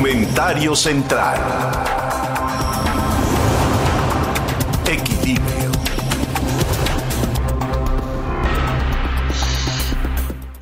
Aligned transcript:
Comentario 0.00 0.74
central. 0.74 1.38
Equilibrio. 4.90 5.72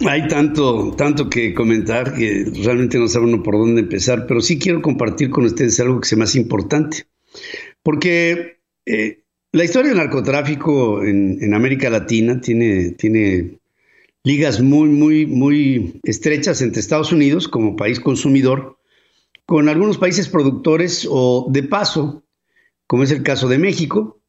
Hay 0.08 0.26
tanto, 0.26 0.92
tanto 0.96 1.30
que 1.30 1.54
comentar 1.54 2.16
que 2.16 2.50
realmente 2.64 2.98
no 2.98 3.06
sabe 3.06 3.26
uno 3.26 3.44
por 3.44 3.54
dónde 3.54 3.82
empezar, 3.82 4.26
pero 4.26 4.40
sí 4.40 4.58
quiero 4.58 4.82
compartir 4.82 5.30
con 5.30 5.44
ustedes 5.44 5.78
algo 5.78 6.00
que 6.00 6.08
se 6.08 6.16
me 6.16 6.24
hace 6.24 6.40
importante. 6.40 7.06
Porque 7.84 8.58
eh, 8.86 9.22
la 9.52 9.62
historia 9.62 9.90
del 9.90 9.98
narcotráfico 9.98 11.04
en, 11.04 11.38
en, 11.40 11.54
América 11.54 11.90
Latina 11.90 12.40
tiene, 12.40 12.90
tiene 12.98 13.60
ligas 14.24 14.60
muy, 14.60 14.88
muy, 14.88 15.26
muy 15.26 16.00
estrechas 16.02 16.60
entre 16.60 16.80
Estados 16.80 17.12
Unidos 17.12 17.46
como 17.46 17.76
país 17.76 18.00
consumidor, 18.00 18.77
con 19.48 19.70
algunos 19.70 19.96
países 19.96 20.28
productores 20.28 21.08
o 21.10 21.46
de 21.48 21.62
paso, 21.62 22.22
como 22.86 23.02
es 23.02 23.10
el 23.12 23.22
caso 23.22 23.48
de 23.48 23.56
México, 23.56 24.20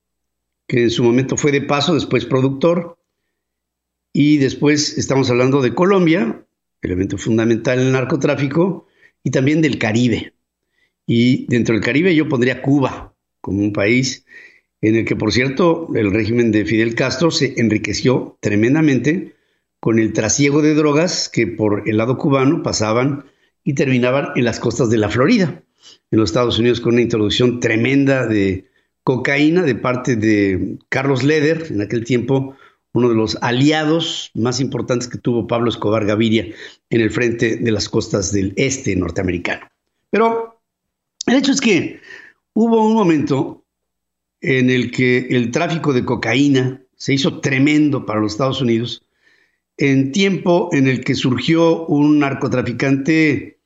que 0.65 0.83
en 0.83 0.89
su 0.89 1.03
momento 1.03 1.35
fue 1.35 1.51
de 1.51 1.61
paso, 1.61 1.93
después 1.93 2.23
productor, 2.23 2.97
y 4.13 4.37
después 4.37 4.97
estamos 4.97 5.29
hablando 5.29 5.61
de 5.61 5.75
Colombia, 5.75 6.45
elemento 6.81 7.17
fundamental 7.17 7.81
en 7.81 7.87
el 7.87 7.91
narcotráfico, 7.91 8.87
y 9.21 9.31
también 9.31 9.61
del 9.61 9.77
Caribe. 9.77 10.35
Y 11.05 11.47
dentro 11.47 11.75
del 11.75 11.83
Caribe 11.83 12.15
yo 12.15 12.29
pondría 12.29 12.61
Cuba 12.61 13.13
como 13.41 13.59
un 13.59 13.73
país 13.73 14.25
en 14.79 14.95
el 14.95 15.03
que, 15.03 15.17
por 15.17 15.33
cierto, 15.33 15.89
el 15.95 16.13
régimen 16.13 16.53
de 16.53 16.63
Fidel 16.63 16.95
Castro 16.95 17.29
se 17.29 17.59
enriqueció 17.59 18.37
tremendamente 18.39 19.35
con 19.81 19.99
el 19.99 20.13
trasiego 20.13 20.61
de 20.61 20.75
drogas 20.75 21.27
que 21.27 21.45
por 21.45 21.89
el 21.89 21.97
lado 21.97 22.17
cubano 22.17 22.63
pasaban 22.63 23.25
y 23.69 23.75
terminaban 23.75 24.31
en 24.35 24.45
las 24.45 24.59
costas 24.59 24.89
de 24.89 24.97
la 24.97 25.09
Florida, 25.09 25.61
en 26.09 26.19
los 26.19 26.31
Estados 26.31 26.57
Unidos, 26.57 26.81
con 26.81 26.93
una 26.93 27.03
introducción 27.03 27.59
tremenda 27.59 28.25
de 28.25 28.67
cocaína 29.03 29.61
de 29.61 29.75
parte 29.75 30.15
de 30.15 30.79
Carlos 30.89 31.21
Leder, 31.21 31.67
en 31.69 31.79
aquel 31.79 32.03
tiempo 32.03 32.55
uno 32.93 33.09
de 33.09 33.15
los 33.15 33.37
aliados 33.43 34.31
más 34.33 34.59
importantes 34.59 35.07
que 35.07 35.19
tuvo 35.19 35.45
Pablo 35.45 35.69
Escobar 35.69 36.03
Gaviria 36.07 36.47
en 36.89 37.01
el 37.01 37.11
frente 37.11 37.57
de 37.57 37.71
las 37.71 37.89
costas 37.89 38.31
del 38.31 38.53
este 38.55 38.95
norteamericano. 38.95 39.67
Pero 40.09 40.59
el 41.27 41.35
hecho 41.35 41.51
es 41.51 41.61
que 41.61 41.99
hubo 42.53 42.83
un 42.83 42.95
momento 42.95 43.63
en 44.41 44.71
el 44.71 44.89
que 44.89 45.27
el 45.29 45.51
tráfico 45.51 45.93
de 45.93 46.05
cocaína 46.05 46.81
se 46.95 47.13
hizo 47.13 47.39
tremendo 47.39 48.07
para 48.07 48.19
los 48.19 48.31
Estados 48.31 48.61
Unidos, 48.61 49.03
en 49.77 50.11
tiempo 50.11 50.69
en 50.71 50.87
el 50.87 51.03
que 51.03 51.13
surgió 51.13 51.85
un 51.85 52.17
narcotraficante 52.17 53.58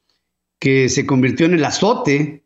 que 0.64 0.88
se 0.88 1.06
convirtió 1.06 1.45
en 1.45 1.56
el 1.56 1.66
azote 1.66 2.45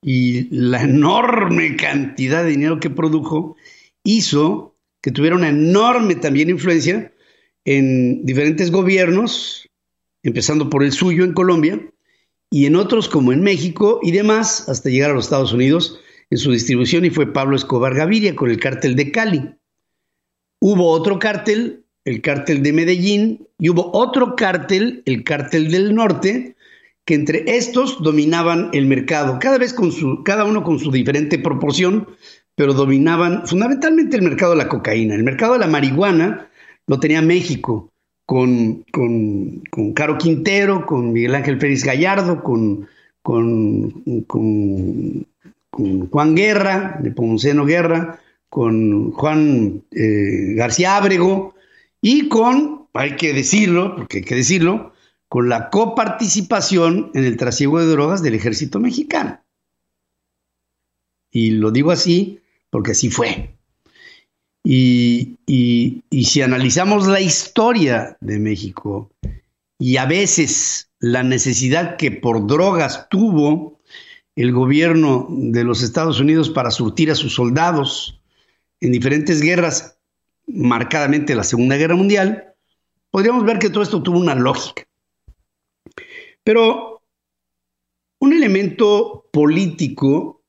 y 0.00 0.48
la 0.48 0.82
enorme 0.84 1.76
cantidad 1.76 2.42
de 2.42 2.48
dinero 2.48 2.80
que 2.80 2.88
produjo 2.88 3.56
hizo 4.04 4.74
que 5.02 5.10
tuviera 5.10 5.36
una 5.36 5.50
enorme 5.50 6.14
también 6.14 6.48
influencia 6.48 7.12
en 7.66 8.24
diferentes 8.24 8.70
gobiernos, 8.70 9.68
empezando 10.22 10.70
por 10.70 10.82
el 10.82 10.92
suyo 10.92 11.24
en 11.24 11.34
Colombia, 11.34 11.78
y 12.50 12.64
en 12.64 12.74
otros 12.74 13.06
como 13.06 13.34
en 13.34 13.42
México 13.42 14.00
y 14.02 14.12
demás, 14.12 14.66
hasta 14.70 14.88
llegar 14.88 15.10
a 15.10 15.14
los 15.14 15.26
Estados 15.26 15.52
Unidos 15.52 16.00
en 16.30 16.38
su 16.38 16.52
distribución, 16.52 17.04
y 17.04 17.10
fue 17.10 17.34
Pablo 17.34 17.54
Escobar 17.54 17.94
Gaviria 17.94 18.34
con 18.34 18.50
el 18.50 18.58
cártel 18.58 18.96
de 18.96 19.12
Cali. 19.12 19.50
Hubo 20.58 20.88
otro 20.88 21.18
cártel, 21.18 21.84
el 22.06 22.22
cártel 22.22 22.62
de 22.62 22.72
Medellín, 22.72 23.46
y 23.58 23.68
hubo 23.68 23.90
otro 23.92 24.36
cártel, 24.36 25.02
el 25.04 25.22
cártel 25.22 25.70
del 25.70 25.94
norte, 25.94 26.55
que 27.06 27.14
entre 27.14 27.44
estos 27.56 28.02
dominaban 28.02 28.68
el 28.72 28.84
mercado, 28.86 29.38
cada 29.38 29.58
vez 29.58 29.72
con 29.72 29.92
su, 29.92 30.22
cada 30.24 30.44
uno 30.44 30.64
con 30.64 30.80
su 30.80 30.90
diferente 30.90 31.38
proporción, 31.38 32.08
pero 32.56 32.74
dominaban 32.74 33.46
fundamentalmente 33.46 34.16
el 34.16 34.22
mercado 34.22 34.52
de 34.52 34.58
la 34.58 34.68
cocaína. 34.68 35.14
El 35.14 35.22
mercado 35.22 35.52
de 35.52 35.60
la 35.60 35.68
marihuana 35.68 36.50
lo 36.88 36.98
tenía 36.98 37.22
México, 37.22 37.92
con, 38.26 38.84
con, 38.90 39.62
Caro 39.94 40.18
Quintero, 40.18 40.84
con 40.84 41.12
Miguel 41.12 41.36
Ángel 41.36 41.60
Félix 41.60 41.84
Gallardo, 41.84 42.42
con, 42.42 42.88
con, 43.22 44.04
Juan 46.10 46.34
Guerra, 46.34 46.98
de 47.00 47.12
Ponceno 47.12 47.64
Guerra, 47.66 48.18
con 48.48 49.12
Juan 49.12 49.82
eh, 49.92 50.54
García 50.56 50.96
Ábrego 50.96 51.54
y 52.00 52.28
con, 52.28 52.86
hay 52.94 53.14
que 53.14 53.32
decirlo, 53.32 53.94
porque 53.94 54.18
hay 54.18 54.24
que 54.24 54.34
decirlo, 54.34 54.92
con 55.28 55.48
la 55.48 55.70
coparticipación 55.70 57.10
en 57.14 57.24
el 57.24 57.36
trasiego 57.36 57.78
de 57.78 57.86
drogas 57.86 58.22
del 58.22 58.34
ejército 58.34 58.78
mexicano. 58.80 59.40
Y 61.30 61.50
lo 61.50 61.70
digo 61.70 61.90
así 61.90 62.40
porque 62.70 62.92
así 62.92 63.10
fue. 63.10 63.56
Y, 64.68 65.38
si 66.24 66.42
analizamos 66.42 67.06
la 67.06 67.20
historia 67.20 68.16
de 68.20 68.38
México 68.38 69.12
y 69.78 69.98
a 69.98 70.06
veces 70.06 70.90
la 70.98 71.22
necesidad 71.22 71.96
que 71.96 72.10
por 72.10 72.46
drogas 72.46 73.08
tuvo 73.08 73.80
el 74.34 74.52
gobierno 74.52 75.28
de 75.30 75.62
los 75.62 75.82
Estados 75.82 76.18
Unidos 76.18 76.50
para 76.50 76.70
surtir 76.70 77.10
a 77.10 77.14
sus 77.14 77.34
soldados 77.34 78.20
en 78.80 78.90
diferentes 78.90 79.40
guerras, 79.40 79.98
marcadamente 80.46 81.36
la 81.36 81.44
Segunda 81.44 81.76
Guerra 81.76 81.94
Mundial, 81.94 82.54
podríamos 83.10 83.44
ver 83.44 83.58
que 83.58 83.70
todo 83.70 83.82
esto 83.82 84.02
tuvo 84.02 84.18
una 84.18 84.34
lógica. 84.34 84.86
Pero 86.46 87.02
un 88.20 88.32
elemento 88.32 89.28
político 89.32 90.44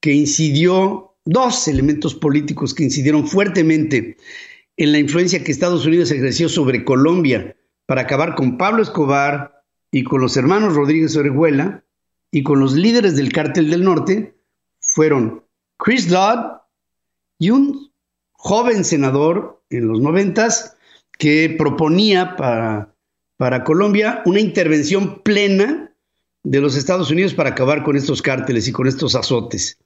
que 0.00 0.14
incidió 0.14 1.18
dos 1.26 1.68
elementos 1.68 2.14
políticos 2.14 2.72
que 2.72 2.84
incidieron 2.84 3.28
fuertemente 3.28 4.16
en 4.78 4.92
la 4.92 4.98
influencia 4.98 5.44
que 5.44 5.52
Estados 5.52 5.84
Unidos 5.84 6.10
ejerció 6.10 6.48
sobre 6.48 6.86
Colombia 6.86 7.54
para 7.84 8.00
acabar 8.00 8.34
con 8.34 8.56
Pablo 8.56 8.82
Escobar 8.82 9.62
y 9.90 10.04
con 10.04 10.22
los 10.22 10.38
hermanos 10.38 10.74
Rodríguez 10.74 11.14
Orejuela 11.18 11.84
y 12.30 12.42
con 12.42 12.58
los 12.58 12.72
líderes 12.72 13.14
del 13.16 13.30
cártel 13.30 13.68
del 13.68 13.84
norte 13.84 14.34
fueron 14.80 15.44
Chris 15.76 16.08
Dodd 16.08 16.62
y 17.38 17.50
un 17.50 17.92
joven 18.32 18.86
senador 18.86 19.62
en 19.68 19.86
los 19.86 20.00
noventas 20.00 20.78
que 21.18 21.54
proponía 21.58 22.36
para, 22.36 22.91
para 23.42 23.64
Colombia 23.64 24.22
una 24.24 24.38
intervención 24.38 25.20
plena 25.24 25.92
de 26.44 26.60
los 26.60 26.76
Estados 26.76 27.10
Unidos 27.10 27.34
para 27.34 27.50
acabar 27.50 27.82
con 27.82 27.96
estos 27.96 28.22
cárteles 28.22 28.68
y 28.68 28.72
con 28.72 28.86
estos 28.86 29.16
azotes 29.16 29.80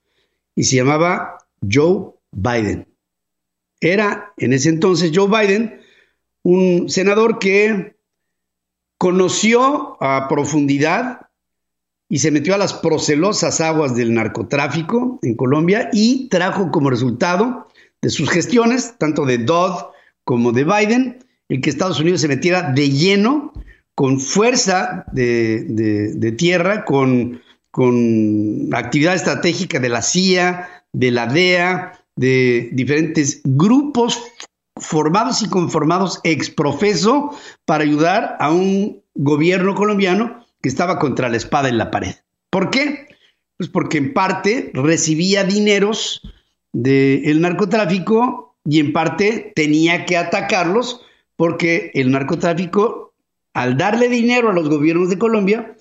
y 0.54 0.64
se 0.64 0.76
llamaba 0.76 1.38
Joe 1.66 2.10
Biden. 2.32 2.86
Era 3.80 4.34
en 4.36 4.52
ese 4.52 4.68
entonces 4.68 5.10
Joe 5.14 5.28
Biden 5.28 5.80
un 6.42 6.90
senador 6.90 7.38
que 7.38 7.96
conoció 8.98 9.96
a 10.02 10.28
profundidad 10.28 11.30
y 12.10 12.18
se 12.18 12.30
metió 12.30 12.54
a 12.54 12.58
las 12.58 12.74
procelosas 12.74 13.62
aguas 13.62 13.96
del 13.96 14.12
narcotráfico 14.12 15.18
en 15.22 15.34
Colombia 15.34 15.88
y 15.94 16.28
trajo 16.28 16.70
como 16.70 16.90
resultado 16.90 17.68
de 18.02 18.10
sus 18.10 18.28
gestiones, 18.28 18.96
tanto 18.98 19.24
de 19.24 19.38
Dodd 19.38 19.86
como 20.24 20.52
de 20.52 20.64
Biden, 20.64 21.25
el 21.48 21.60
que 21.60 21.70
Estados 21.70 22.00
Unidos 22.00 22.20
se 22.20 22.28
metiera 22.28 22.72
de 22.72 22.90
lleno, 22.90 23.52
con 23.94 24.20
fuerza 24.20 25.06
de, 25.12 25.64
de 25.64 26.32
tierra, 26.32 26.84
con 26.84 27.40
con 27.76 28.70
actividad 28.72 29.14
estratégica 29.14 29.78
de 29.78 29.90
la 29.90 30.00
CIA, 30.00 30.86
de 30.94 31.10
la 31.10 31.26
DEA, 31.26 31.92
de 32.16 32.70
diferentes 32.72 33.42
grupos 33.44 34.18
formados 34.76 35.42
y 35.42 35.48
conformados 35.50 36.18
ex 36.24 36.48
profeso 36.48 37.36
para 37.66 37.84
ayudar 37.84 38.38
a 38.40 38.50
un 38.50 39.02
gobierno 39.14 39.74
colombiano 39.74 40.42
que 40.62 40.70
estaba 40.70 40.98
contra 40.98 41.28
la 41.28 41.36
espada 41.36 41.68
en 41.68 41.76
la 41.76 41.90
pared. 41.90 42.14
¿Por 42.48 42.70
qué? 42.70 43.08
Pues 43.58 43.68
porque 43.68 43.98
en 43.98 44.14
parte 44.14 44.70
recibía 44.72 45.44
dineros 45.44 46.22
del 46.72 47.42
narcotráfico 47.42 48.56
y 48.64 48.80
en 48.80 48.94
parte 48.94 49.52
tenía 49.54 50.06
que 50.06 50.16
atacarlos 50.16 51.02
porque 51.36 51.90
el 51.94 52.10
narcotráfico, 52.10 53.14
al 53.54 53.76
darle 53.76 54.08
dinero 54.08 54.50
a 54.50 54.54
los 54.54 54.68
gobiernos 54.68 55.10
de 55.10 55.18
Colombia, 55.18 55.76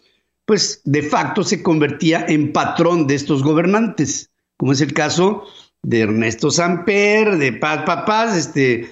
pues 0.46 0.82
de 0.86 1.02
facto 1.02 1.44
se 1.44 1.64
convertía 1.64 2.26
en 2.28 2.54
patrón 2.54 3.08
de 3.08 3.16
estos 3.16 3.44
gobernantes, 3.44 4.30
como 4.58 4.74
es 4.74 4.82
el 4.82 4.94
caso 4.94 5.44
de 5.82 6.02
Ernesto 6.02 6.52
Samper, 6.52 7.38
de 7.38 7.54
Paz 7.54 7.84
Papás, 7.86 8.38
este, 8.38 8.90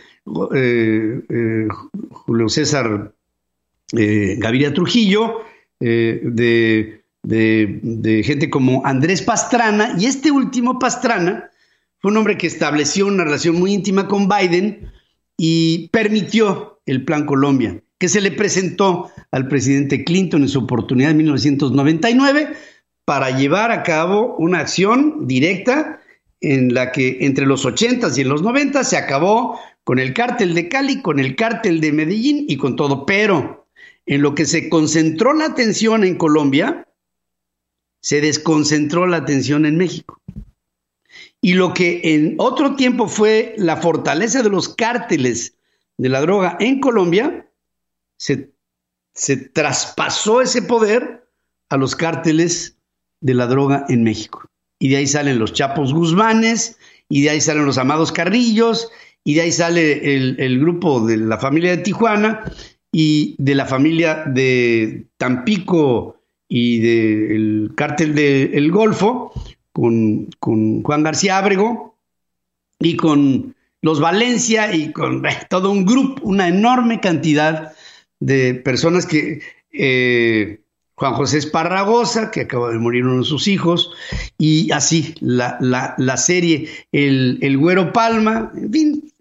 eh, 0.55 1.21
eh, 1.29 1.67
Julio 2.11 2.49
César 2.49 3.13
eh, 3.97 4.35
Gaviria 4.39 4.73
Trujillo, 4.73 5.41
de, 5.79 7.03
de, 7.23 8.21
gente 8.23 8.49
como 8.49 8.85
Andrés 8.85 9.21
Pastrana, 9.21 9.95
y 9.99 10.05
este 10.05 10.31
último 10.31 10.79
Pastrana 10.79 11.49
fue 11.99 12.11
un 12.11 12.17
hombre 12.17 12.37
que 12.37 12.47
estableció 12.47 13.05
una 13.07 13.25
relación 13.25 13.57
muy 13.57 13.73
íntima 13.73 14.07
con 14.07 14.29
Biden 14.29 14.91
y 15.37 15.89
permitió 15.89 16.79
el 16.85 17.05
Plan 17.05 17.25
Colombia 17.25 17.81
que 18.03 18.09
se 18.09 18.19
le 18.19 18.31
presentó 18.31 19.11
al 19.31 19.47
presidente 19.47 20.03
Clinton 20.03 20.41
en 20.41 20.49
su 20.49 20.59
oportunidad 20.59 21.11
en 21.11 21.17
1999 21.19 22.49
para 23.05 23.37
llevar 23.37 23.71
a 23.71 23.81
cabo 23.83 24.35
una 24.39 24.59
acción 24.59 25.25
directa 25.25 26.01
en 26.41 26.73
la 26.73 26.91
que 26.91 27.19
entre 27.21 27.45
los 27.45 27.65
80s 27.65 28.17
y 28.17 28.21
en 28.21 28.27
los 28.27 28.41
90 28.41 28.83
se 28.83 28.97
acabó 28.97 29.57
con 29.85 29.99
el 29.99 30.13
cártel 30.13 30.53
de 30.53 30.67
Cali, 30.67 31.01
con 31.01 31.17
el 31.17 31.37
cártel 31.37 31.79
de 31.79 31.93
Medellín 31.93 32.45
y 32.49 32.57
con 32.57 32.75
todo. 32.75 33.05
Pero 33.05 33.67
en 34.05 34.21
lo 34.21 34.35
que 34.35 34.43
se 34.43 34.67
concentró 34.67 35.31
la 35.31 35.45
atención 35.45 36.03
en 36.03 36.17
Colombia, 36.17 36.85
se 38.01 38.19
desconcentró 38.19 39.07
la 39.07 39.15
atención 39.15 39.65
en 39.65 39.77
México. 39.77 40.21
Y 41.43 41.55
lo 41.55 41.73
que 41.73 41.99
en 42.05 42.35
otro 42.37 42.77
tiempo 42.77 43.09
fue 43.09 43.53
la 43.57 43.75
fortaleza 43.75 44.41
de 44.41 44.49
los 44.49 44.69
cárteles 44.69 45.57
de 45.97 46.07
la 46.07 46.21
droga 46.21 46.55
en 46.61 46.79
Colombia, 46.79 47.49
se, 48.15 48.47
traspasó 49.51 50.41
ese 50.41 50.61
poder 50.61 51.27
a 51.67 51.75
los 51.75 51.97
cárteles 51.97 52.77
de 53.19 53.33
la 53.33 53.47
droga 53.47 53.85
en 53.89 54.03
México. 54.03 54.49
Y 54.79 54.87
de 54.87 54.95
ahí 54.95 55.07
salen 55.07 55.37
los 55.37 55.51
Chapos 55.51 55.93
Guzmanes, 55.93 56.77
y 57.09 57.23
de 57.23 57.31
ahí 57.31 57.41
salen 57.41 57.65
los 57.65 57.77
Amados 57.77 58.13
Carrillos, 58.13 58.89
y 59.25 59.33
de 59.33 59.41
ahí 59.41 59.51
sale 59.51 60.15
el, 60.15 60.59
grupo 60.61 61.05
de 61.05 61.17
la 61.17 61.37
familia 61.37 61.71
de 61.71 61.83
Tijuana 61.83 62.49
y 62.89 63.35
de 63.37 63.55
la 63.55 63.65
familia 63.65 64.23
de 64.27 65.07
Tampico 65.17 66.21
y 66.47 66.79
del 66.79 67.73
cártel 67.75 68.15
del 68.15 68.71
Golfo, 68.71 69.33
con, 69.73 70.29
con, 70.39 70.83
Juan 70.83 71.03
García 71.03 71.37
Ábrego 71.37 71.97
y 72.79 72.95
con 72.95 73.55
los 73.81 73.99
Valencia 73.99 74.73
y 74.73 74.91
con 74.91 75.23
todo 75.49 75.71
un 75.71 75.85
grupo, 75.85 76.23
una 76.23 76.47
enorme 76.47 77.01
cantidad 77.01 77.73
de 78.19 78.53
personas 78.53 79.05
que 79.05 79.41
eh, 79.71 80.61
Juan 80.95 81.13
José 81.13 81.39
Esparragosa, 81.39 82.31
que 82.31 82.41
acaba 82.41 82.71
de 82.71 82.79
morir 82.79 83.03
uno 83.03 83.19
de 83.19 83.25
sus 83.25 83.47
hijos, 83.47 83.91
y 84.37 84.71
así 84.71 85.15
la, 85.19 85.57
la, 85.59 86.17
serie 86.17 86.69
el, 86.91 87.39
el, 87.41 87.57
Güero 87.57 87.91
Palma, 87.91 88.51
en 88.55 88.71
fin, 88.71 89.13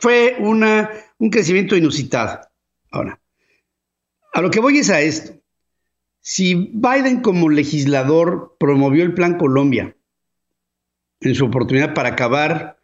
fue 0.00 0.36
una, 0.40 0.90
un 1.18 1.30
crecimiento 1.30 1.76
inusitado. 1.76 2.40
Ahora, 2.90 3.20
a 4.32 4.42
lo 4.42 4.50
que 4.50 4.60
voy 4.60 4.78
es 4.78 4.90
a 4.90 5.00
esto. 5.00 5.37
Si 6.30 6.54
Biden 6.74 7.22
como 7.22 7.48
legislador 7.48 8.54
promovió 8.60 9.02
el 9.02 9.14
Plan 9.14 9.38
Colombia 9.38 9.96
en 11.20 11.34
su 11.34 11.46
oportunidad 11.46 11.94
para 11.94 12.10
acabar 12.10 12.78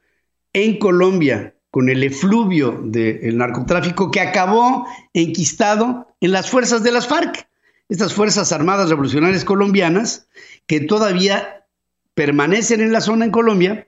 en 0.55 0.79
Colombia 0.79 1.55
con 1.71 1.91
el 1.91 2.05
efluvio 2.05 2.81
del 2.83 3.37
narcotráfico 3.37 4.11
que 4.11 4.23
acabó 4.23 4.87
enquistado 5.13 6.09
en 6.23 6.33
las 6.33 6.49
fuerzas 6.49 6.83
de 6.83 6.93
las 6.93 7.07
FARC, 7.07 7.47
estas 7.91 8.15
Fuerzas 8.15 8.51
Armadas 8.51 8.89
Revolucionarias 8.89 9.45
Colombianas 9.45 10.27
que 10.67 10.81
todavía 10.81 11.67
permanecen 12.15 12.81
en 12.81 12.93
la 12.93 13.03
zona 13.03 13.27
en 13.27 13.31
Colombia 13.31 13.87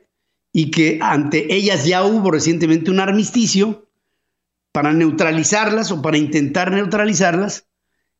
y 0.52 0.70
que 0.70 0.98
ante 1.00 1.54
ellas 1.54 1.86
ya 1.86 2.04
hubo 2.04 2.30
recientemente 2.30 2.90
un 2.90 3.00
armisticio 3.00 3.88
para 4.72 4.92
neutralizarlas 4.92 5.92
o 5.92 6.02
para 6.02 6.18
intentar 6.18 6.72
neutralizarlas. 6.72 7.66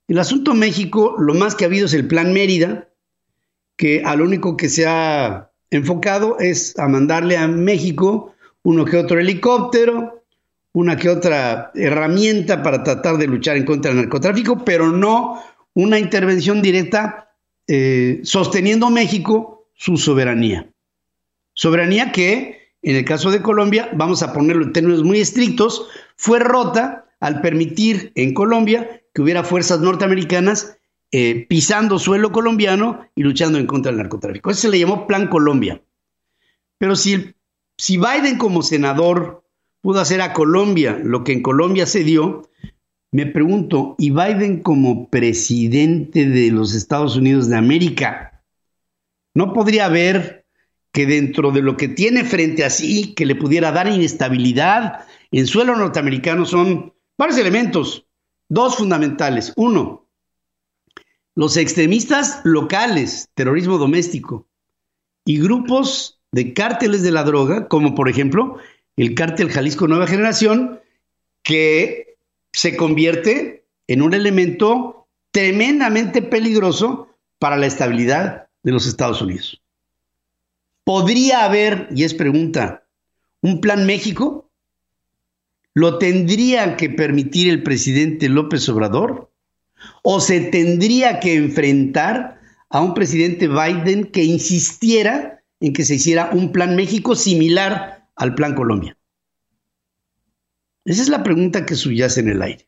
El 0.08 0.18
asunto 0.18 0.54
México, 0.54 1.16
lo 1.18 1.34
más 1.34 1.54
que 1.54 1.64
ha 1.64 1.68
habido 1.68 1.86
es 1.86 1.94
el 1.94 2.06
Plan 2.06 2.32
Mérida, 2.32 2.88
que 3.76 4.02
a 4.04 4.14
lo 4.16 4.24
único 4.24 4.56
que 4.56 4.68
se 4.68 4.86
ha 4.86 5.50
enfocado 5.70 6.38
es 6.38 6.78
a 6.78 6.88
mandarle 6.88 7.36
a 7.36 7.48
México 7.48 8.34
uno 8.62 8.84
que 8.84 8.96
otro 8.96 9.20
helicóptero, 9.20 10.24
una 10.72 10.96
que 10.96 11.08
otra 11.08 11.70
herramienta 11.74 12.62
para 12.62 12.82
tratar 12.82 13.16
de 13.16 13.26
luchar 13.26 13.56
en 13.56 13.64
contra 13.64 13.90
del 13.90 14.00
narcotráfico, 14.00 14.64
pero 14.64 14.90
no 14.90 15.42
una 15.74 15.98
intervención 15.98 16.62
directa 16.62 17.32
eh, 17.68 18.20
sosteniendo 18.24 18.90
México 18.90 19.68
su 19.74 19.96
soberanía. 19.96 20.68
Soberanía 21.54 22.12
que, 22.12 22.72
en 22.82 22.96
el 22.96 23.04
caso 23.04 23.30
de 23.30 23.42
Colombia, 23.42 23.90
vamos 23.94 24.22
a 24.22 24.32
ponerlo 24.32 24.64
en 24.64 24.72
términos 24.72 25.02
muy 25.02 25.20
estrictos, 25.20 25.88
fue 26.16 26.38
rota 26.38 27.06
al 27.20 27.40
permitir 27.40 28.12
en 28.14 28.34
Colombia 28.34 29.02
que 29.16 29.22
hubiera 29.22 29.42
fuerzas 29.42 29.80
norteamericanas 29.80 30.76
eh, 31.10 31.46
pisando 31.48 31.98
suelo 31.98 32.32
colombiano 32.32 33.08
y 33.14 33.22
luchando 33.22 33.58
en 33.58 33.66
contra 33.66 33.90
del 33.90 33.96
narcotráfico. 33.96 34.50
Eso 34.50 34.60
se 34.60 34.68
le 34.68 34.78
llamó 34.78 35.06
Plan 35.06 35.28
Colombia. 35.28 35.82
Pero 36.76 36.96
si, 36.96 37.34
si 37.78 37.96
Biden 37.96 38.36
como 38.36 38.60
senador 38.60 39.42
pudo 39.80 40.00
hacer 40.00 40.20
a 40.20 40.34
Colombia 40.34 41.00
lo 41.02 41.24
que 41.24 41.32
en 41.32 41.40
Colombia 41.40 41.86
se 41.86 42.04
dio, 42.04 42.50
me 43.10 43.24
pregunto, 43.24 43.94
¿y 43.96 44.10
Biden 44.10 44.62
como 44.62 45.08
presidente 45.08 46.26
de 46.26 46.50
los 46.50 46.74
Estados 46.74 47.16
Unidos 47.16 47.48
de 47.48 47.56
América 47.56 48.44
no 49.32 49.54
podría 49.54 49.88
ver 49.88 50.44
que 50.92 51.06
dentro 51.06 51.52
de 51.52 51.62
lo 51.62 51.78
que 51.78 51.88
tiene 51.88 52.22
frente 52.22 52.66
a 52.66 52.70
sí, 52.70 53.14
que 53.14 53.24
le 53.24 53.34
pudiera 53.34 53.72
dar 53.72 53.88
inestabilidad 53.88 55.06
en 55.30 55.46
suelo 55.46 55.74
norteamericano, 55.74 56.44
son 56.44 56.92
varios 57.16 57.38
elementos, 57.38 58.05
dos 58.48 58.76
fundamentales. 58.76 59.52
Uno, 59.56 60.06
los 61.34 61.56
extremistas 61.56 62.40
locales, 62.44 63.28
terrorismo 63.34 63.78
doméstico, 63.78 64.46
y 65.24 65.40
grupos 65.40 66.20
de 66.32 66.54
cárteles 66.54 67.02
de 67.02 67.10
la 67.10 67.24
droga, 67.24 67.68
como 67.68 67.94
por 67.94 68.08
ejemplo 68.08 68.58
el 68.96 69.14
cártel 69.14 69.50
Jalisco 69.50 69.88
Nueva 69.88 70.06
Generación, 70.06 70.80
que 71.42 72.16
se 72.52 72.76
convierte 72.76 73.66
en 73.86 74.02
un 74.02 74.14
elemento 74.14 75.06
tremendamente 75.30 76.22
peligroso 76.22 77.08
para 77.38 77.56
la 77.56 77.66
estabilidad 77.66 78.48
de 78.62 78.72
los 78.72 78.86
Estados 78.86 79.20
Unidos. 79.20 79.62
¿Podría 80.84 81.44
haber, 81.44 81.88
y 81.94 82.04
es 82.04 82.14
pregunta, 82.14 82.86
un 83.42 83.60
plan 83.60 83.84
México? 83.84 84.45
¿Lo 85.76 85.98
tendría 85.98 86.78
que 86.78 86.88
permitir 86.88 87.50
el 87.50 87.62
presidente 87.62 88.30
López 88.30 88.66
Obrador? 88.70 89.30
¿O 90.02 90.20
se 90.20 90.40
tendría 90.40 91.20
que 91.20 91.34
enfrentar 91.34 92.40
a 92.70 92.80
un 92.80 92.94
presidente 92.94 93.46
Biden 93.46 94.06
que 94.06 94.24
insistiera 94.24 95.42
en 95.60 95.74
que 95.74 95.84
se 95.84 95.96
hiciera 95.96 96.30
un 96.32 96.50
plan 96.50 96.76
México 96.76 97.14
similar 97.14 98.08
al 98.16 98.34
plan 98.34 98.54
Colombia? 98.54 98.96
Esa 100.86 101.02
es 101.02 101.10
la 101.10 101.22
pregunta 101.22 101.66
que 101.66 101.74
subyace 101.74 102.20
en 102.20 102.30
el 102.30 102.40
aire. 102.40 102.66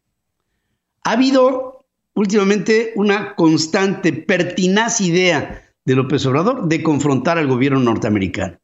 Ha 1.02 1.12
habido 1.12 1.86
últimamente 2.12 2.92
una 2.94 3.34
constante, 3.36 4.12
pertinaz 4.12 5.00
idea 5.00 5.64
de 5.86 5.94
López 5.94 6.26
Obrador 6.26 6.68
de 6.68 6.82
confrontar 6.82 7.38
al 7.38 7.46
gobierno 7.46 7.80
norteamericano 7.80 8.58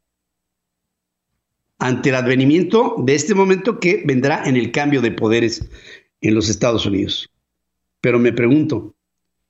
ante 1.79 2.09
el 2.09 2.15
advenimiento 2.15 2.95
de 2.99 3.15
este 3.15 3.35
momento 3.35 3.79
que 3.79 4.03
vendrá 4.05 4.43
en 4.45 4.55
el 4.55 4.71
cambio 4.71 5.01
de 5.01 5.11
poderes 5.11 5.67
en 6.21 6.35
los 6.35 6.49
Estados 6.49 6.85
Unidos. 6.85 7.29
Pero 8.01 8.19
me 8.19 8.33
pregunto, 8.33 8.95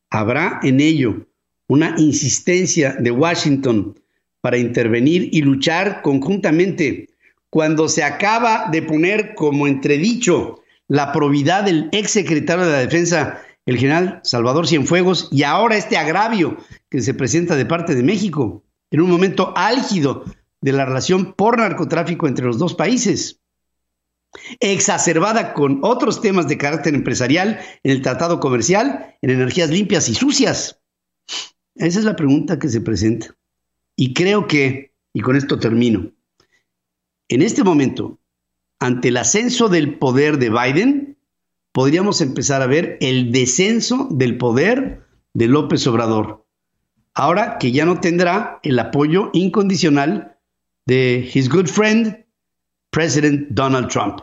¿habrá 0.10 0.60
en 0.64 0.80
ello 0.80 1.28
una 1.68 1.96
insistencia 1.98 2.96
de 3.00 3.12
Washington 3.12 4.00
para 4.42 4.58
intervenir 4.58 5.30
y 5.32 5.42
luchar 5.42 6.02
conjuntamente 6.02 7.10
cuando 7.50 7.88
se 7.88 8.04
acaba 8.04 8.70
de 8.72 8.82
poner 8.82 9.34
como 9.34 9.68
entredicho 9.68 10.62
la 10.88 11.12
probidad 11.12 11.64
del 11.64 11.90
ex 11.92 12.12
secretario 12.12 12.66
de 12.66 12.72
la 12.72 12.80
Defensa, 12.80 13.42
el 13.66 13.78
general 13.78 14.20
Salvador 14.24 14.68
Cienfuegos, 14.68 15.30
y 15.32 15.44
ahora 15.44 15.78
este 15.78 15.98
agravio 15.98 16.58
que 16.90 17.02
se 17.02 17.14
presenta 17.14 17.56
de 17.56 17.66
parte 17.66 17.96
de 17.96 18.04
México, 18.04 18.64
en 18.92 19.02
un 19.02 19.10
momento 19.10 19.54
álgido 19.56 20.26
de 20.62 20.72
la 20.72 20.86
relación 20.86 21.34
por 21.34 21.58
narcotráfico 21.58 22.28
entre 22.28 22.46
los 22.46 22.58
dos 22.58 22.74
países, 22.74 23.42
exacerbada 24.60 25.54
con 25.54 25.80
otros 25.84 26.22
temas 26.22 26.48
de 26.48 26.58
carácter 26.58 26.96
empresarial 26.96 27.60
en 27.84 27.92
el 27.92 28.02
tratado 28.02 28.40
comercial, 28.40 29.16
en 29.22 29.30
energías 29.30 29.70
limpias 29.70 30.10
y 30.10 30.16
sucias. 30.16 30.80
Esa 31.76 32.00
es 32.00 32.06
la 32.06 32.16
pregunta 32.16 32.60
que 32.60 32.70
se 32.70 32.82
presenta. 32.82 33.36
Y 33.96 34.14
creo 34.14 34.48
que, 34.48 34.94
y 35.14 35.22
con 35.22 35.36
esto 35.36 35.60
termino, 35.60 36.12
en 37.28 37.42
este 37.42 37.64
momento, 37.64 38.20
ante 38.80 39.08
el 39.08 39.18
ascenso 39.18 39.70
del 39.70 39.98
poder 39.98 40.38
de 40.38 40.50
Biden, 40.50 41.18
podríamos 41.72 42.22
empezar 42.22 42.62
a 42.62 42.68
ver 42.68 42.98
el 43.02 43.32
descenso 43.32 44.08
del 44.12 44.38
poder 44.38 45.04
de 45.34 45.48
López 45.48 45.86
Obrador. 45.88 46.46
Ahora 47.14 47.58
que 47.58 47.72
ya 47.72 47.86
no 47.86 48.00
tendrá 48.00 48.60
el 48.64 48.78
apoyo 48.78 49.30
incondicional 49.34 50.35
de 50.86 51.28
his 51.34 51.50
good 51.50 51.68
friend, 51.68 52.24
President 52.92 53.50
Donald 53.50 53.90
Trump. 53.90 54.22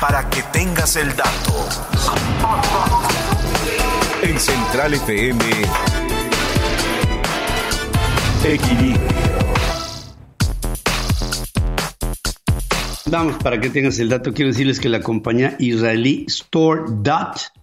Para 0.00 0.28
que 0.30 0.42
tengas 0.52 0.96
el 0.96 1.08
dato. 1.16 1.68
En 4.22 4.38
Central 4.38 4.94
FM. 4.94 5.44
Equilibrio. 8.44 9.00
Vamos, 13.06 13.42
para 13.42 13.60
que 13.60 13.70
tengas 13.70 13.98
el 13.98 14.08
dato, 14.08 14.32
quiero 14.32 14.50
decirles 14.50 14.80
que 14.80 14.88
la 14.88 15.00
compañía 15.00 15.56
israelí 15.58 16.26
StoreDot 16.28 17.61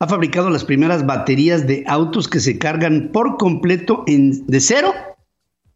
ha 0.00 0.08
fabricado 0.08 0.48
las 0.48 0.64
primeras 0.64 1.04
baterías 1.04 1.66
de 1.66 1.84
autos 1.86 2.26
que 2.26 2.40
se 2.40 2.58
cargan 2.58 3.10
por 3.12 3.36
completo 3.36 4.02
de 4.06 4.60
cero. 4.60 4.94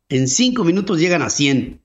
En 0.08 0.28
cinco 0.28 0.64
minutos 0.64 0.98
llegan 0.98 1.20
a 1.20 1.28
100. 1.28 1.82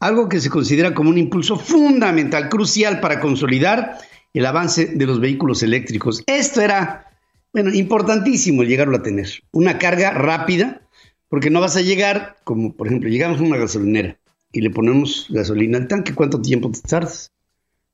Algo 0.00 0.28
que 0.28 0.40
se 0.40 0.50
considera 0.50 0.92
como 0.92 1.10
un 1.10 1.18
impulso 1.18 1.56
fundamental, 1.56 2.48
crucial 2.48 2.98
para 2.98 3.20
consolidar 3.20 3.98
el 4.34 4.44
avance 4.44 4.86
de 4.86 5.06
los 5.06 5.20
vehículos 5.20 5.62
eléctricos. 5.62 6.24
Esto 6.26 6.60
era, 6.60 7.12
bueno, 7.52 7.72
importantísimo 7.72 8.64
llegarlo 8.64 8.96
a 8.96 9.02
tener. 9.02 9.28
Una 9.52 9.78
carga 9.78 10.10
rápida, 10.10 10.82
porque 11.28 11.50
no 11.50 11.60
vas 11.60 11.76
a 11.76 11.82
llegar, 11.82 12.38
como 12.42 12.74
por 12.74 12.88
ejemplo, 12.88 13.08
llegamos 13.08 13.38
a 13.40 13.44
una 13.44 13.56
gasolinera 13.56 14.18
y 14.50 14.62
le 14.62 14.70
ponemos 14.70 15.28
gasolina 15.30 15.78
al 15.78 15.86
tanque. 15.86 16.12
¿Cuánto 16.12 16.42
tiempo 16.42 16.72
te 16.72 16.80
tardas? 16.80 17.30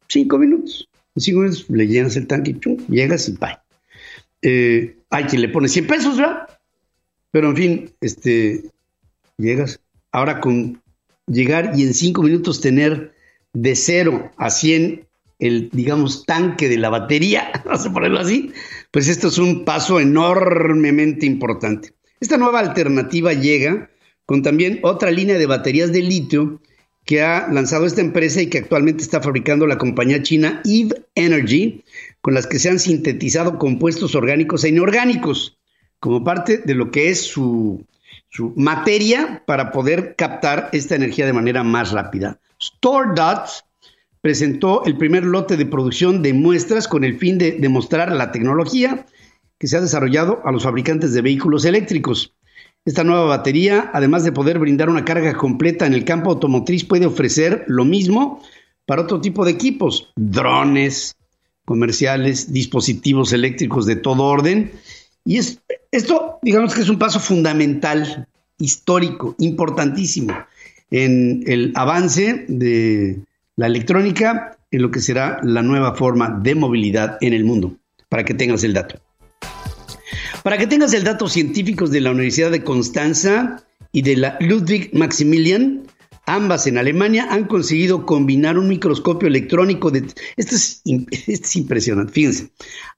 Cinco 0.09 0.39
minutos. 0.39 0.89
En 1.15 1.23
cinco 1.23 1.41
minutos 1.41 1.67
le 1.69 1.87
llenas 1.87 2.17
el 2.17 2.27
tanque 2.27 2.53
y 2.53 2.93
llegas 2.93 3.29
y 3.29 3.33
bye 3.33 3.64
eh, 4.45 4.99
hay 5.11 5.25
quien 5.25 5.43
le 5.43 5.49
pone 5.49 5.69
100 5.69 5.87
pesos, 5.87 6.17
¿verdad? 6.19 6.47
Pero 7.33 7.49
en 7.49 7.57
fin, 7.57 7.91
este, 8.01 8.63
llegas. 9.39 9.81
Ahora 10.13 10.41
con 10.41 10.81
llegar 11.27 11.73
y 11.75 11.83
en 11.83 11.95
5 11.95 12.23
minutos 12.23 12.61
tener 12.61 13.15
de 13.55 13.75
0 13.75 14.31
a 14.37 14.51
100 14.51 15.07
el, 15.39 15.71
digamos, 15.71 16.27
tanque 16.27 16.69
de 16.69 16.77
la 16.77 16.91
batería, 16.91 17.51
vamos 17.65 17.87
a 17.87 17.93
ponerlo 17.93 18.21
así, 18.21 18.53
pues 18.91 19.09
esto 19.09 19.29
es 19.29 19.39
un 19.39 19.65
paso 19.65 19.99
enormemente 19.99 21.27
importante. 21.27 21.93
Esta 22.21 22.37
nueva 22.37 22.61
alternativa 22.61 23.33
llega 23.33 23.91
con 24.27 24.43
también 24.43 24.81
otra 24.83 25.11
línea 25.11 25.39
de 25.39 25.47
baterías 25.47 25.93
de 25.93 26.03
litio 26.03 26.61
que 27.05 27.23
ha 27.23 27.49
lanzado 27.49 27.85
esta 27.85 28.01
empresa 28.01 28.41
y 28.41 28.47
que 28.47 28.59
actualmente 28.59 29.03
está 29.03 29.21
fabricando 29.21 29.67
la 29.67 29.79
compañía 29.79 30.23
china 30.23 30.63
Eve 30.65 31.05
Energy, 31.15 31.83
con 32.25 32.33
las 32.33 32.47
que 32.47 32.59
se 32.59 32.71
han 32.71 32.79
sintetizado 32.79 33.59
compuestos 33.59 34.15
orgánicos 34.15 34.65
e 34.65 34.71
inorgánicos, 34.71 35.59
como 36.01 36.25
parte 36.25 36.57
de 36.57 36.75
lo 36.75 36.91
que 36.91 37.11
es 37.11 37.21
su, 37.21 37.85
su 38.31 38.55
materia 38.57 39.43
para 39.47 39.71
poder 39.71 40.15
captar 40.17 40.71
esta 40.73 40.95
energía 40.95 41.27
de 41.27 41.35
manera 41.35 41.63
más 41.65 41.93
rápida. 41.93 42.41
StoreDots 42.63 43.67
presentó 44.23 44.87
el 44.87 44.97
primer 44.97 45.25
lote 45.25 45.59
de 45.59 45.67
producción 45.67 46.23
de 46.23 46.33
muestras 46.33 46.89
con 46.89 47.05
el 47.05 47.19
fin 47.19 47.37
de 47.37 47.59
demostrar 47.61 48.11
la 48.11 48.33
tecnología 48.33 49.05
que 49.59 49.67
se 49.67 49.77
ha 49.77 49.83
desarrollado 49.83 50.41
a 50.47 50.51
los 50.51 50.63
fabricantes 50.63 51.13
de 51.13 51.21
vehículos 51.21 51.67
eléctricos. 51.67 52.33
Esta 52.87 53.05
nueva 53.05 53.27
batería, 53.27 53.91
además 53.93 54.25
de 54.25 54.33
poder 54.33 54.59
brindar 54.59 54.89
una 54.89 55.05
carga 55.05 55.35
completa 55.35 55.85
en 55.85 55.93
el 55.93 56.07
campo 56.07 56.31
automotriz, 56.31 56.87
puede 56.87 57.05
ofrecer 57.05 57.67
lo 57.67 57.85
mismo 57.85 58.43
para 58.87 59.03
otro 59.03 59.21
tipo 59.21 59.45
de 59.45 59.51
equipos, 59.51 60.11
drones, 60.17 61.15
comerciales, 61.65 62.53
dispositivos 62.53 63.33
eléctricos 63.33 63.87
de 63.87 63.97
todo 63.97 64.25
orden. 64.25 64.73
Y 65.25 65.39
es, 65.39 65.61
esto, 65.91 66.39
digamos 66.43 66.75
que 66.75 66.83
es 66.83 66.89
un 66.89 66.99
paso 66.99 67.21
fundamental, 67.21 68.27
histórico, 68.59 69.35
importantísimo 69.39 70.35
en 70.91 71.43
el 71.47 71.73
avance 71.75 72.45
de 72.49 73.19
la 73.57 73.67
electrónica 73.67 74.59
en 74.71 74.83
lo 74.83 74.91
que 74.91 75.01
será 75.01 75.41
la 75.43 75.63
nueva 75.63 75.95
forma 75.95 76.41
de 76.43 76.55
movilidad 76.55 77.19
en 77.21 77.33
el 77.33 77.45
mundo, 77.45 77.77
para 78.09 78.25
que 78.25 78.35
tengas 78.35 78.65
el 78.65 78.75
dato. 78.75 79.01
Para 80.43 80.59
que 80.59 80.67
tengas 80.67 80.93
el 80.93 81.05
dato 81.05 81.29
científicos 81.29 81.91
de 81.91 82.01
la 82.01 82.11
Universidad 82.11 82.51
de 82.51 82.65
Constanza 82.65 83.65
y 83.93 84.03
de 84.03 84.17
la 84.17 84.37
Ludwig 84.41 84.91
Maximilian, 84.93 85.85
ambas 86.27 86.67
en 86.67 86.79
Alemania, 86.79 87.27
han 87.31 87.45
conseguido 87.45 88.07
combinar 88.07 88.59
un 88.59 88.69
microscopio 88.69 89.29
electrónico 89.29 89.91
de... 89.91 90.07
Esto 90.37 90.57
es, 90.57 90.83
esto 91.11 91.33
es 91.33 91.57
impresionante, 91.57 92.13
fíjense. 92.13 92.51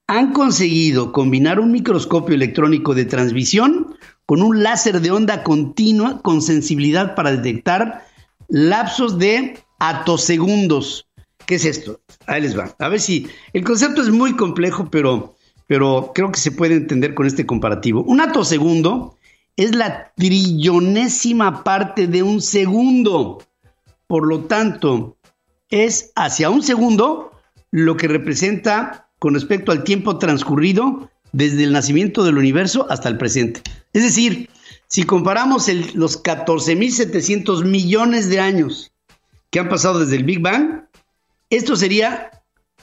Han 0.07 0.33
conseguido 0.33 1.11
combinar 1.11 1.59
un 1.59 1.71
microscopio 1.71 2.35
electrónico 2.35 2.95
de 2.95 3.05
transmisión 3.05 3.95
con 4.25 4.41
un 4.41 4.63
láser 4.63 5.01
de 5.01 5.11
onda 5.11 5.43
continua 5.43 6.21
con 6.21 6.41
sensibilidad 6.41 7.15
para 7.15 7.31
detectar 7.31 8.05
lapsos 8.47 9.17
de 9.17 9.57
atosegundos. 9.79 11.07
¿Qué 11.45 11.55
es 11.55 11.65
esto? 11.65 12.01
Ahí 12.25 12.41
les 12.41 12.57
va. 12.57 12.75
A 12.79 12.89
ver 12.89 12.99
si 12.99 13.27
el 13.53 13.63
concepto 13.63 14.01
es 14.01 14.09
muy 14.09 14.35
complejo, 14.35 14.89
pero 14.89 15.37
pero 15.67 16.13
creo 16.15 16.31
que 16.31 16.39
se 16.39 16.51
puede 16.51 16.75
entender 16.75 17.13
con 17.13 17.27
este 17.27 17.45
comparativo. 17.45 18.01
Un 18.03 18.21
atosegundo 18.21 19.16
es 19.57 19.75
la 19.75 20.13
trillonésima 20.15 21.63
parte 21.63 22.07
de 22.07 22.23
un 22.23 22.41
segundo. 22.41 23.43
Por 24.07 24.25
lo 24.27 24.45
tanto, 24.45 25.17
es 25.69 26.11
hacia 26.15 26.49
un 26.49 26.63
segundo 26.63 27.31
lo 27.71 27.97
que 27.97 28.07
representa 28.07 29.09
con 29.19 29.33
respecto 29.33 29.71
al 29.71 29.83
tiempo 29.83 30.17
transcurrido 30.17 31.11
desde 31.33 31.65
el 31.65 31.73
nacimiento 31.73 32.23
del 32.23 32.37
universo 32.37 32.87
hasta 32.89 33.09
el 33.09 33.17
presente. 33.17 33.61
Es 33.91 34.03
decir, 34.03 34.49
si 34.87 35.03
comparamos 35.03 35.67
los 35.95 36.23
14.700 36.23 37.65
millones 37.65 38.29
de 38.29 38.39
años 38.39 38.93
que 39.49 39.59
han 39.59 39.67
pasado 39.67 39.99
desde 39.99 40.15
el 40.15 40.23
Big 40.23 40.39
Bang, 40.39 40.85
esto 41.49 41.75
sería 41.75 42.31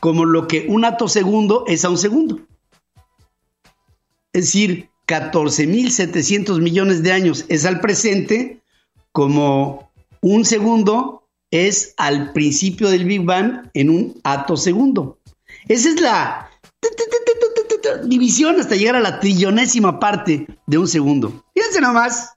como 0.01 0.27
lo 0.27 0.47
que 0.47 0.67
un 0.69 0.85
atosegundo 0.85 1.65
es 1.67 1.85
a 1.87 1.89
un 1.89 1.99
segundo 1.99 2.47
es 4.35 4.47
decir, 4.47 4.91
14.700 5.07 6.61
millones 6.61 7.03
de 7.03 7.13
años 7.13 7.45
es 7.49 7.65
al 7.65 7.81
presente, 7.81 8.63
como 9.13 9.91
un 10.21 10.45
segundo 10.45 11.29
es 11.51 11.95
al 11.99 12.33
principio 12.33 12.89
del 12.89 13.05
Big 13.05 13.23
Bang 13.23 13.71
en 13.75 13.91
un 13.91 14.21
atosegundo. 14.25 15.19
Esa 15.69 15.91
es 15.91 16.01
la 16.01 16.51
división 18.05 18.59
hasta 18.59 18.77
llegar 18.77 18.97
a 18.97 19.01
la 19.01 19.21
trillonésima 19.21 20.01
parte 20.01 20.47
de 20.67 20.79
un 20.79 20.89
segundo. 20.89 21.45
Fíjense 21.55 21.81
nomás 21.81 22.31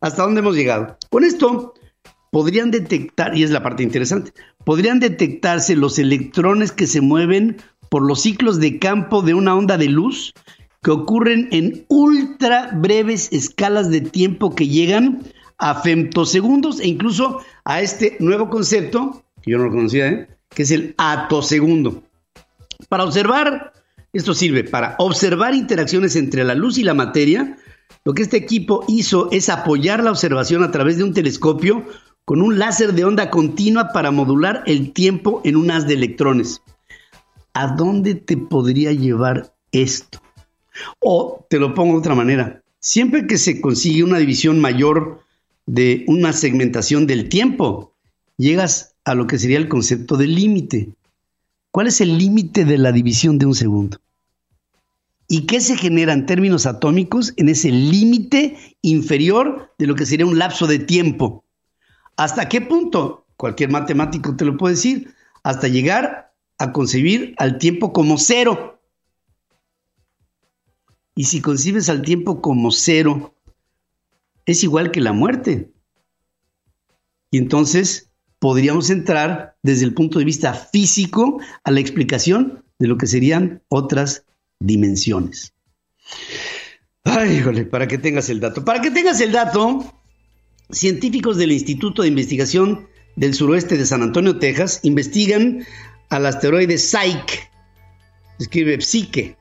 hasta 0.00 0.22
dónde 0.22 0.40
hemos 0.40 0.56
llegado. 0.56 0.96
Con 1.10 1.24
esto 1.24 1.74
podrían 2.30 2.70
detectar, 2.70 3.36
y 3.36 3.42
es 3.44 3.50
la 3.50 3.62
parte 3.62 3.82
interesante, 3.82 4.32
podrían 4.64 4.98
detectarse 4.98 5.76
los 5.76 5.98
electrones 5.98 6.72
que 6.72 6.86
se 6.86 7.00
mueven 7.00 7.58
por 7.90 8.02
los 8.02 8.22
ciclos 8.22 8.58
de 8.60 8.78
campo 8.78 9.22
de 9.22 9.34
una 9.34 9.54
onda 9.54 9.76
de 9.78 9.88
luz 9.88 10.34
que 10.84 10.90
ocurren 10.90 11.48
en 11.50 11.86
ultra 11.88 12.70
breves 12.74 13.30
escalas 13.32 13.90
de 13.90 14.02
tiempo 14.02 14.54
que 14.54 14.68
llegan 14.68 15.22
a 15.56 15.80
femtosegundos 15.80 16.78
e 16.78 16.88
incluso 16.88 17.40
a 17.64 17.80
este 17.80 18.18
nuevo 18.20 18.50
concepto, 18.50 19.24
que 19.42 19.52
yo 19.52 19.58
no 19.58 19.64
lo 19.64 19.70
conocía, 19.70 20.08
¿eh? 20.08 20.28
que 20.50 20.62
es 20.62 20.70
el 20.70 20.94
atosegundo. 20.98 22.02
Para 22.90 23.04
observar, 23.04 23.72
esto 24.12 24.34
sirve 24.34 24.62
para 24.62 24.94
observar 24.98 25.54
interacciones 25.54 26.16
entre 26.16 26.44
la 26.44 26.54
luz 26.54 26.76
y 26.76 26.82
la 26.82 26.92
materia. 26.92 27.56
Lo 28.04 28.12
que 28.12 28.22
este 28.22 28.36
equipo 28.36 28.84
hizo 28.86 29.30
es 29.32 29.48
apoyar 29.48 30.04
la 30.04 30.10
observación 30.10 30.62
a 30.62 30.70
través 30.70 30.98
de 30.98 31.04
un 31.04 31.14
telescopio 31.14 31.86
con 32.26 32.42
un 32.42 32.58
láser 32.58 32.92
de 32.92 33.06
onda 33.06 33.30
continua 33.30 33.88
para 33.94 34.10
modular 34.10 34.62
el 34.66 34.92
tiempo 34.92 35.40
en 35.44 35.56
un 35.56 35.70
haz 35.70 35.86
de 35.86 35.94
electrones. 35.94 36.60
¿A 37.54 37.68
dónde 37.68 38.14
te 38.14 38.36
podría 38.36 38.92
llevar 38.92 39.54
esto? 39.72 40.23
O 41.00 41.46
te 41.48 41.58
lo 41.58 41.74
pongo 41.74 41.94
de 41.94 41.98
otra 42.00 42.14
manera, 42.14 42.62
siempre 42.80 43.26
que 43.26 43.38
se 43.38 43.60
consigue 43.60 44.04
una 44.04 44.18
división 44.18 44.60
mayor 44.60 45.22
de 45.66 46.04
una 46.08 46.32
segmentación 46.32 47.06
del 47.06 47.28
tiempo, 47.28 47.92
llegas 48.36 48.94
a 49.04 49.14
lo 49.14 49.26
que 49.26 49.38
sería 49.38 49.58
el 49.58 49.68
concepto 49.68 50.16
de 50.16 50.26
límite. 50.26 50.90
¿Cuál 51.70 51.88
es 51.88 52.00
el 52.00 52.18
límite 52.18 52.64
de 52.64 52.78
la 52.78 52.92
división 52.92 53.38
de 53.38 53.46
un 53.46 53.54
segundo? 53.54 53.98
¿Y 55.26 55.46
qué 55.46 55.60
se 55.60 55.76
genera 55.76 56.12
en 56.12 56.26
términos 56.26 56.66
atómicos 56.66 57.32
en 57.36 57.48
ese 57.48 57.70
límite 57.70 58.56
inferior 58.82 59.72
de 59.78 59.86
lo 59.86 59.94
que 59.94 60.06
sería 60.06 60.26
un 60.26 60.38
lapso 60.38 60.66
de 60.66 60.78
tiempo? 60.78 61.44
¿Hasta 62.16 62.48
qué 62.48 62.60
punto? 62.60 63.24
Cualquier 63.36 63.70
matemático 63.70 64.36
te 64.36 64.44
lo 64.44 64.56
puede 64.56 64.74
decir. 64.74 65.14
Hasta 65.42 65.68
llegar 65.68 66.32
a 66.58 66.72
concebir 66.72 67.34
al 67.38 67.58
tiempo 67.58 67.92
como 67.92 68.18
cero. 68.18 68.73
Y 71.14 71.24
si 71.24 71.40
concibes 71.40 71.88
al 71.88 72.02
tiempo 72.02 72.40
como 72.40 72.70
cero, 72.70 73.34
es 74.46 74.62
igual 74.62 74.90
que 74.90 75.00
la 75.00 75.12
muerte. 75.12 75.72
Y 77.30 77.38
entonces 77.38 78.10
podríamos 78.38 78.90
entrar 78.90 79.56
desde 79.62 79.84
el 79.84 79.94
punto 79.94 80.18
de 80.18 80.24
vista 80.24 80.54
físico 80.54 81.40
a 81.62 81.70
la 81.70 81.80
explicación 81.80 82.64
de 82.78 82.88
lo 82.88 82.98
que 82.98 83.06
serían 83.06 83.62
otras 83.68 84.24
dimensiones. 84.60 85.54
Ay, 87.04 87.38
híjole, 87.38 87.64
para 87.64 87.86
que 87.86 87.98
tengas 87.98 88.28
el 88.28 88.40
dato. 88.40 88.64
Para 88.64 88.80
que 88.80 88.90
tengas 88.90 89.20
el 89.20 89.32
dato, 89.32 89.84
científicos 90.70 91.36
del 91.36 91.52
Instituto 91.52 92.02
de 92.02 92.08
Investigación 92.08 92.88
del 93.16 93.34
Suroeste 93.34 93.76
de 93.76 93.86
San 93.86 94.02
Antonio, 94.02 94.38
Texas, 94.38 94.80
investigan 94.82 95.64
al 96.10 96.26
asteroide 96.26 96.78
Psyche, 96.78 97.50
escribe 98.38 98.80
Psique, 98.80 99.36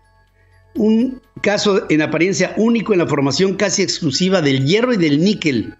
un 0.76 1.22
caso 1.42 1.86
en 1.90 2.02
apariencia 2.02 2.54
único 2.58 2.94
en 2.94 3.00
la 3.00 3.08
formación 3.08 3.56
casi 3.56 3.82
exclusiva 3.82 4.42
del 4.42 4.66
hierro 4.66 4.94
y 4.94 4.98
del 4.98 5.24
níquel. 5.24 5.76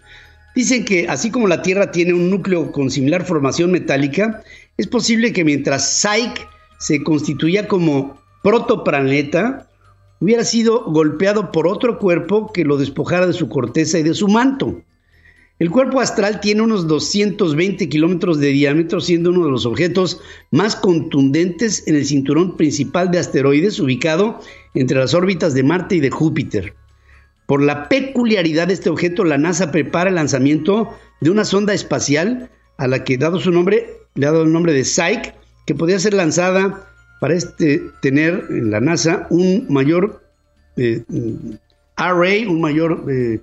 Dicen 0.54 0.84
que 0.84 1.08
así 1.08 1.30
como 1.30 1.48
la 1.48 1.62
Tierra 1.62 1.90
tiene 1.90 2.12
un 2.12 2.30
núcleo 2.30 2.70
con 2.70 2.90
similar 2.90 3.24
formación 3.24 3.72
metálica, 3.72 4.42
es 4.76 4.86
posible 4.86 5.32
que 5.32 5.44
mientras 5.44 6.00
Psyche 6.00 6.46
se 6.78 7.02
constituía 7.02 7.66
como 7.66 8.18
protoplaneta, 8.42 9.68
hubiera 10.20 10.44
sido 10.44 10.84
golpeado 10.84 11.50
por 11.50 11.66
otro 11.66 11.98
cuerpo 11.98 12.52
que 12.52 12.64
lo 12.64 12.76
despojara 12.76 13.26
de 13.26 13.32
su 13.32 13.48
corteza 13.48 13.98
y 13.98 14.02
de 14.02 14.14
su 14.14 14.28
manto. 14.28 14.82
El 15.64 15.70
cuerpo 15.70 16.02
astral 16.02 16.40
tiene 16.40 16.60
unos 16.60 16.86
220 16.88 17.88
kilómetros 17.88 18.38
de 18.38 18.48
diámetro, 18.48 19.00
siendo 19.00 19.30
uno 19.30 19.46
de 19.46 19.50
los 19.50 19.64
objetos 19.64 20.20
más 20.50 20.76
contundentes 20.76 21.88
en 21.88 21.96
el 21.96 22.04
cinturón 22.04 22.58
principal 22.58 23.10
de 23.10 23.18
asteroides 23.18 23.80
ubicado 23.80 24.40
entre 24.74 24.98
las 24.98 25.14
órbitas 25.14 25.54
de 25.54 25.62
Marte 25.62 25.94
y 25.94 26.00
de 26.00 26.10
Júpiter. 26.10 26.74
Por 27.46 27.62
la 27.62 27.88
peculiaridad 27.88 28.68
de 28.68 28.74
este 28.74 28.90
objeto, 28.90 29.24
la 29.24 29.38
NASA 29.38 29.72
prepara 29.72 30.10
el 30.10 30.16
lanzamiento 30.16 30.98
de 31.22 31.30
una 31.30 31.46
sonda 31.46 31.72
espacial 31.72 32.50
a 32.76 32.86
la 32.86 33.02
que, 33.02 33.16
dado 33.16 33.40
su 33.40 33.50
nombre, 33.50 33.86
le 34.16 34.26
ha 34.26 34.32
dado 34.32 34.44
el 34.44 34.52
nombre 34.52 34.74
de 34.74 34.84
Psyche, 34.84 35.32
que 35.64 35.74
podría 35.74 35.98
ser 35.98 36.12
lanzada 36.12 36.90
para 37.22 37.32
este, 37.32 37.80
tener 38.02 38.48
en 38.50 38.70
la 38.70 38.80
NASA 38.80 39.26
un 39.30 39.64
mayor 39.70 40.26
eh, 40.76 41.02
array, 41.96 42.44
un 42.44 42.60
mayor 42.60 43.06
eh, 43.10 43.40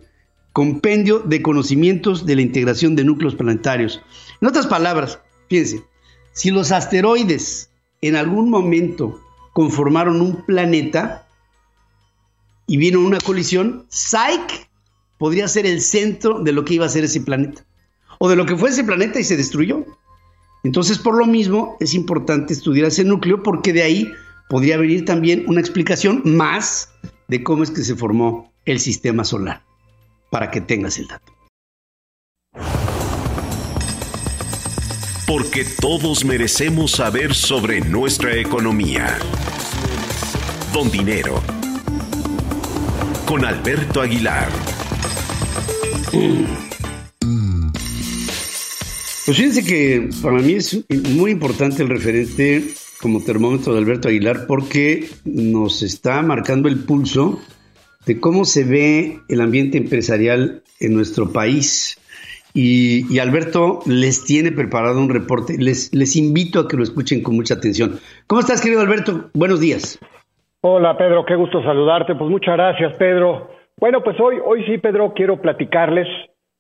compendio 0.54 1.20
de 1.20 1.42
conocimientos 1.42 2.26
de 2.26 2.36
la 2.36 2.42
integración 2.42 2.96
de 2.96 3.04
núcleos 3.04 3.36
planetarios. 3.36 4.02
En 4.42 4.48
otras 4.48 4.68
palabras, 4.68 5.20
fíjense, 5.50 5.84
si 6.34 6.52
los 6.52 6.72
asteroides 6.72 7.70
en 8.02 8.16
algún 8.16 8.50
momento 8.50 9.20
conformaron 9.54 10.22
un 10.22 10.46
planeta 10.46 11.28
y 12.68 12.78
vino 12.78 13.00
una 13.00 13.20
colisión, 13.20 13.86
Psyche 13.90 14.68
podría 15.18 15.48
ser 15.48 15.66
el 15.66 15.82
centro 15.82 16.40
de 16.40 16.52
lo 16.52 16.66
que 16.66 16.76
iba 16.76 16.86
a 16.86 16.90
ser 16.90 17.04
ese 17.04 17.22
planeta, 17.22 17.66
o 18.20 18.30
de 18.30 18.36
lo 18.36 18.46
que 18.46 18.56
fue 18.56 18.70
ese 18.70 18.84
planeta 18.84 19.20
y 19.20 19.24
se 19.24 19.38
destruyó. 19.38 19.86
Entonces, 20.64 21.00
por 21.00 21.16
lo 21.16 21.26
mismo, 21.26 21.78
es 21.80 21.94
importante 21.94 22.54
estudiar 22.54 22.88
ese 22.88 23.04
núcleo 23.04 23.42
porque 23.42 23.74
de 23.74 23.84
ahí 23.84 24.12
podría 24.50 24.78
venir 24.78 25.06
también 25.06 25.44
una 25.48 25.60
explicación 25.60 26.22
más 26.26 26.94
de 27.28 27.44
cómo 27.44 27.64
es 27.64 27.72
que 27.72 27.84
se 27.84 27.96
formó 27.96 28.52
el 28.66 28.80
sistema 28.80 29.24
solar 29.24 29.64
para 30.32 30.50
que 30.50 30.62
tengas 30.62 30.98
el 30.98 31.08
dato. 31.08 31.34
Porque 35.28 35.66
todos 35.80 36.26
merecemos 36.26 36.92
saber 36.92 37.36
sobre 37.36 37.82
nuestra 37.82 38.36
economía. 38.36 39.18
Don 40.74 40.90
Dinero. 40.90 41.42
Con 43.26 43.46
Alberto 43.46 44.02
Aguilar. 44.02 44.50
Pues 49.26 49.38
fíjense 49.38 49.64
que 49.64 50.10
para 50.22 50.40
mí 50.40 50.54
es 50.54 50.84
muy 50.90 51.32
importante 51.32 51.84
el 51.84 51.90
referente 51.90 52.74
como 53.02 53.22
termómetro 53.24 53.74
de 53.74 53.80
Alberto 53.80 54.08
Aguilar 54.08 54.48
porque 54.48 55.10
nos 55.26 55.84
está 55.84 56.22
marcando 56.22 56.68
el 56.68 56.80
pulso 56.80 57.42
de 58.06 58.20
cómo 58.20 58.46
se 58.46 58.64
ve 58.64 59.20
el 59.30 59.42
ambiente 59.42 59.78
empresarial 59.78 60.64
en 60.80 60.94
nuestro 60.94 61.32
país. 61.32 61.98
Y, 62.54 63.18
Alberto 63.20 63.80
les 63.86 64.26
tiene 64.26 64.52
preparado 64.52 65.00
un 65.00 65.10
reporte. 65.10 65.56
Les, 65.58 65.94
les 65.94 66.16
invito 66.16 66.60
a 66.60 66.68
que 66.68 66.76
lo 66.76 66.84
escuchen 66.84 67.24
con 67.24 67.36
mucha 67.36 67.54
atención. 67.54 68.00
¿Cómo 68.28 68.42
estás, 68.42 68.62
querido 68.62 68.82
Alberto? 68.82 69.30
Buenos 69.34 69.62
días. 69.62 70.00
Hola, 70.62 70.98
Pedro. 70.98 71.26
Qué 71.26 71.36
gusto 71.36 71.64
saludarte. 71.64 72.16
Pues 72.16 72.30
muchas 72.30 72.56
gracias, 72.56 72.94
Pedro. 72.98 73.50
Bueno, 73.78 74.04
pues 74.04 74.20
hoy, 74.20 74.38
hoy 74.44 74.66
sí, 74.66 74.78
Pedro, 74.78 75.14
quiero 75.16 75.42
platicarles 75.42 76.08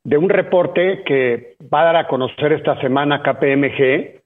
de 0.03 0.17
un 0.17 0.29
reporte 0.29 1.03
que 1.05 1.55
va 1.71 1.81
a 1.81 1.85
dar 1.85 1.95
a 1.97 2.07
conocer 2.07 2.53
esta 2.53 2.79
semana 2.81 3.21
KPMG, 3.21 4.21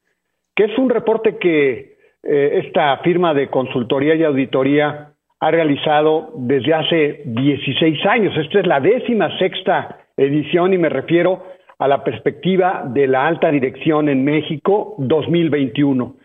que 0.56 0.64
es 0.64 0.78
un 0.78 0.90
reporte 0.90 1.38
que 1.38 1.98
eh, 2.24 2.62
esta 2.66 2.98
firma 3.00 3.34
de 3.34 3.50
consultoría 3.50 4.16
y 4.16 4.24
auditoría 4.24 5.15
ha 5.46 5.52
realizado 5.52 6.32
desde 6.38 6.74
hace 6.74 7.22
16 7.24 8.04
años. 8.08 8.36
Esta 8.36 8.62
es 8.62 8.66
la 8.66 8.80
décima 8.80 9.38
sexta 9.38 10.00
edición 10.18 10.74
y 10.74 10.80
me 10.80 10.90
refiero 10.90 11.44
a 11.78 11.88
la 11.88 12.04
perspectiva 12.04 12.82
de 12.88 13.06
la 13.06 13.28
alta 13.28 13.52
dirección 13.52 14.10
en 14.10 14.24
México 14.26 14.96
2021. 14.98 16.16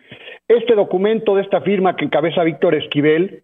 Este 0.47 0.73
documento 0.73 1.35
de 1.35 1.43
esta 1.43 1.61
firma 1.61 1.95
que 1.95 2.05
encabeza 2.05 2.43
Víctor 2.43 2.73
Esquivel, 2.73 3.43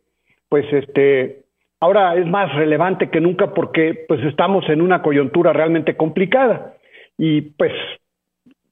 pues 0.50 0.66
este, 0.74 1.44
ahora 1.80 2.16
es 2.16 2.26
más 2.26 2.56
relevante 2.56 3.12
que 3.12 3.22
nunca 3.22 3.54
porque 3.54 4.04
pues 4.08 4.24
estamos 4.24 4.68
en 4.70 4.82
una 4.82 5.04
coyuntura 5.04 5.54
realmente 5.54 5.96
complicada 5.96 6.74
y 7.20 7.42
pues 7.42 7.74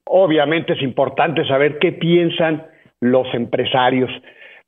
obviamente 0.05 0.73
es 0.73 0.81
importante 0.81 1.45
saber 1.47 1.77
qué 1.77 1.91
piensan 1.91 2.65
los 2.99 3.31
empresarios. 3.35 4.09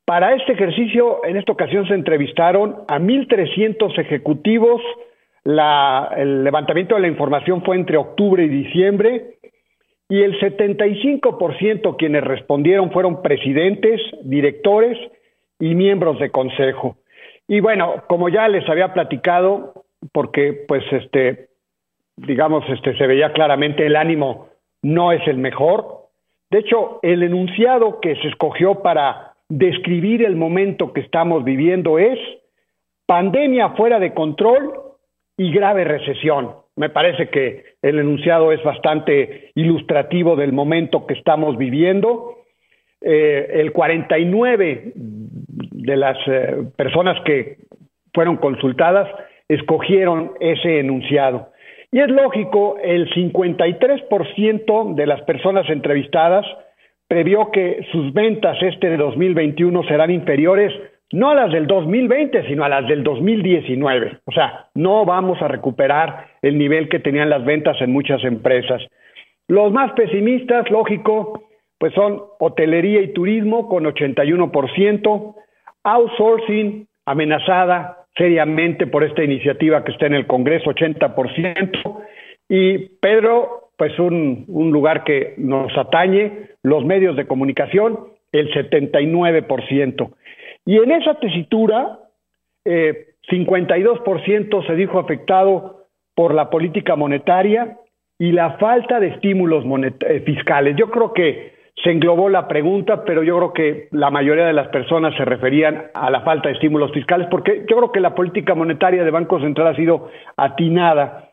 Para 0.07 0.35
este 0.35 0.53
ejercicio, 0.53 1.25
en 1.25 1.35
esta 1.35 1.51
ocasión 1.51 1.85
se 1.85 1.93
entrevistaron 1.93 2.77
a 2.87 2.97
1.300 2.97 3.99
ejecutivos. 3.99 4.81
el 5.43 6.45
levantamiento 6.45 6.95
de 6.95 7.01
la 7.01 7.09
información 7.09 7.61
fue 7.61 7.75
entre 7.75 7.97
octubre 7.97 8.41
y 8.41 8.47
diciembre 8.47 9.35
y 10.07 10.21
el 10.21 10.39
75% 10.39 11.97
quienes 11.97 12.23
respondieron 12.23 12.89
fueron 12.91 13.21
presidentes, 13.21 13.99
directores 14.23 14.97
y 15.59 15.75
miembros 15.75 16.19
de 16.19 16.31
consejo. 16.31 16.95
Y 17.45 17.59
bueno, 17.59 18.05
como 18.07 18.29
ya 18.29 18.47
les 18.47 18.67
había 18.69 18.93
platicado, 18.93 19.83
porque 20.13 20.53
pues 20.69 20.85
este, 20.89 21.49
digamos, 22.15 22.63
este, 22.69 22.97
se 22.97 23.07
veía 23.07 23.33
claramente 23.33 23.85
el 23.85 23.97
ánimo 23.97 24.47
no 24.81 25.11
es 25.11 25.27
el 25.27 25.37
mejor. 25.37 26.07
De 26.49 26.59
hecho, 26.59 26.99
el 27.01 27.23
enunciado 27.23 27.99
que 27.99 28.15
se 28.15 28.29
escogió 28.29 28.81
para 28.81 29.33
describir 29.49 30.23
el 30.25 30.35
momento 30.35 30.93
que 30.93 31.01
estamos 31.01 31.43
viviendo 31.43 31.99
es 31.99 32.19
pandemia 33.05 33.69
fuera 33.69 33.99
de 33.99 34.13
control 34.13 34.73
y 35.37 35.51
grave 35.51 35.85
recesión. 35.85 36.51
Me 36.75 36.89
parece 36.89 37.29
que 37.29 37.63
el 37.81 37.99
enunciado 37.99 38.51
es 38.51 38.63
bastante 38.63 39.51
ilustrativo 39.55 40.35
del 40.35 40.53
momento 40.53 41.07
que 41.07 41.13
estamos 41.13 41.57
viviendo. 41.57 42.35
Eh, 43.01 43.49
el 43.53 43.71
49 43.71 44.91
de 44.95 45.95
las 45.95 46.17
eh, 46.27 46.67
personas 46.75 47.17
que 47.23 47.57
fueron 48.13 48.37
consultadas 48.37 49.07
escogieron 49.47 50.33
ese 50.39 50.79
enunciado. 50.79 51.51
Y 51.91 51.99
es 51.99 52.09
lógico, 52.09 52.77
el 52.83 53.09
53% 53.11 54.95
de 54.95 55.07
las 55.07 55.21
personas 55.21 55.69
entrevistadas 55.69 56.45
previó 57.07 57.51
que 57.51 57.85
sus 57.91 58.13
ventas 58.13 58.57
este 58.61 58.89
de 58.89 58.97
2021 58.97 59.83
serán 59.83 60.11
inferiores 60.11 60.73
no 61.13 61.29
a 61.29 61.35
las 61.35 61.51
del 61.53 61.67
2020, 61.67 62.47
sino 62.47 62.65
a 62.65 62.69
las 62.69 62.87
del 62.87 63.03
2019. 63.03 64.19
O 64.25 64.31
sea, 64.31 64.67
no 64.75 65.05
vamos 65.05 65.41
a 65.41 65.47
recuperar 65.47 66.27
el 66.41 66.57
nivel 66.57 66.89
que 66.89 66.99
tenían 66.99 67.29
las 67.29 67.45
ventas 67.45 67.77
en 67.81 67.93
muchas 67.93 68.23
empresas. 68.25 68.81
Los 69.47 69.71
más 69.71 69.93
pesimistas, 69.93 70.69
lógico, 70.69 71.47
pues 71.77 71.93
son 71.93 72.21
hotelería 72.39 73.01
y 73.01 73.13
turismo 73.13 73.69
con 73.69 73.85
81%, 73.85 75.35
outsourcing 75.83 76.87
amenazada 77.05 78.05
seriamente 78.17 78.87
por 78.87 79.03
esta 79.03 79.23
iniciativa 79.23 79.83
que 79.83 79.91
está 79.91 80.07
en 80.07 80.15
el 80.15 80.27
Congreso, 80.27 80.71
80%, 80.71 82.03
y 82.49 82.89
Pedro, 82.99 83.71
pues 83.77 83.97
un, 83.99 84.45
lugar 84.47 85.03
que 85.03 85.35
nos 85.37 85.75
atañe, 85.77 86.49
los 86.67 86.83
medios 86.83 87.15
de 87.15 87.25
comunicación, 87.25 87.97
el 88.33 88.51
79%. 88.53 90.11
Y 90.65 90.77
en 90.77 90.91
esa 90.91 91.15
tesitura, 91.15 91.99
eh, 92.65 93.13
52% 93.31 94.67
se 94.67 94.75
dijo 94.75 94.99
afectado 94.99 95.85
por 96.13 96.33
la 96.33 96.49
política 96.49 96.97
monetaria 96.97 97.77
y 98.19 98.33
la 98.33 98.57
falta 98.57 98.99
de 98.99 99.07
estímulos 99.07 99.63
eh, 100.01 100.19
fiscales. 100.25 100.75
Yo 100.75 100.89
creo 100.89 101.13
que 101.13 101.53
se 101.81 101.91
englobó 101.91 102.27
la 102.27 102.49
pregunta, 102.49 103.05
pero 103.05 103.23
yo 103.23 103.37
creo 103.37 103.53
que 103.53 103.87
la 103.91 104.09
mayoría 104.09 104.45
de 104.45 104.53
las 104.53 104.67
personas 104.67 105.15
se 105.15 105.23
referían 105.23 105.85
a 105.93 106.09
la 106.09 106.21
falta 106.21 106.49
de 106.49 106.55
estímulos 106.55 106.91
fiscales, 106.91 107.27
porque 107.31 107.65
yo 107.69 107.77
creo 107.77 107.91
que 107.93 108.01
la 108.01 108.13
política 108.13 108.55
monetaria 108.55 109.05
de 109.05 109.11
Banco 109.11 109.39
Central 109.39 109.67
ha 109.67 109.75
sido 109.75 110.09
atinada 110.35 111.26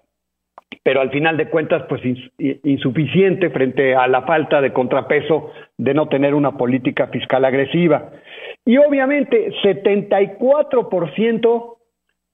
pero 0.82 1.00
al 1.00 1.10
final 1.10 1.36
de 1.36 1.48
cuentas, 1.48 1.84
pues 1.88 2.02
insuficiente 2.38 3.50
frente 3.50 3.94
a 3.94 4.06
la 4.06 4.22
falta 4.22 4.60
de 4.60 4.72
contrapeso 4.72 5.50
de 5.78 5.94
no 5.94 6.08
tener 6.08 6.34
una 6.34 6.58
política 6.58 7.06
fiscal 7.08 7.44
agresiva. 7.44 8.10
Y 8.64 8.76
obviamente, 8.78 9.52
74% 9.62 11.76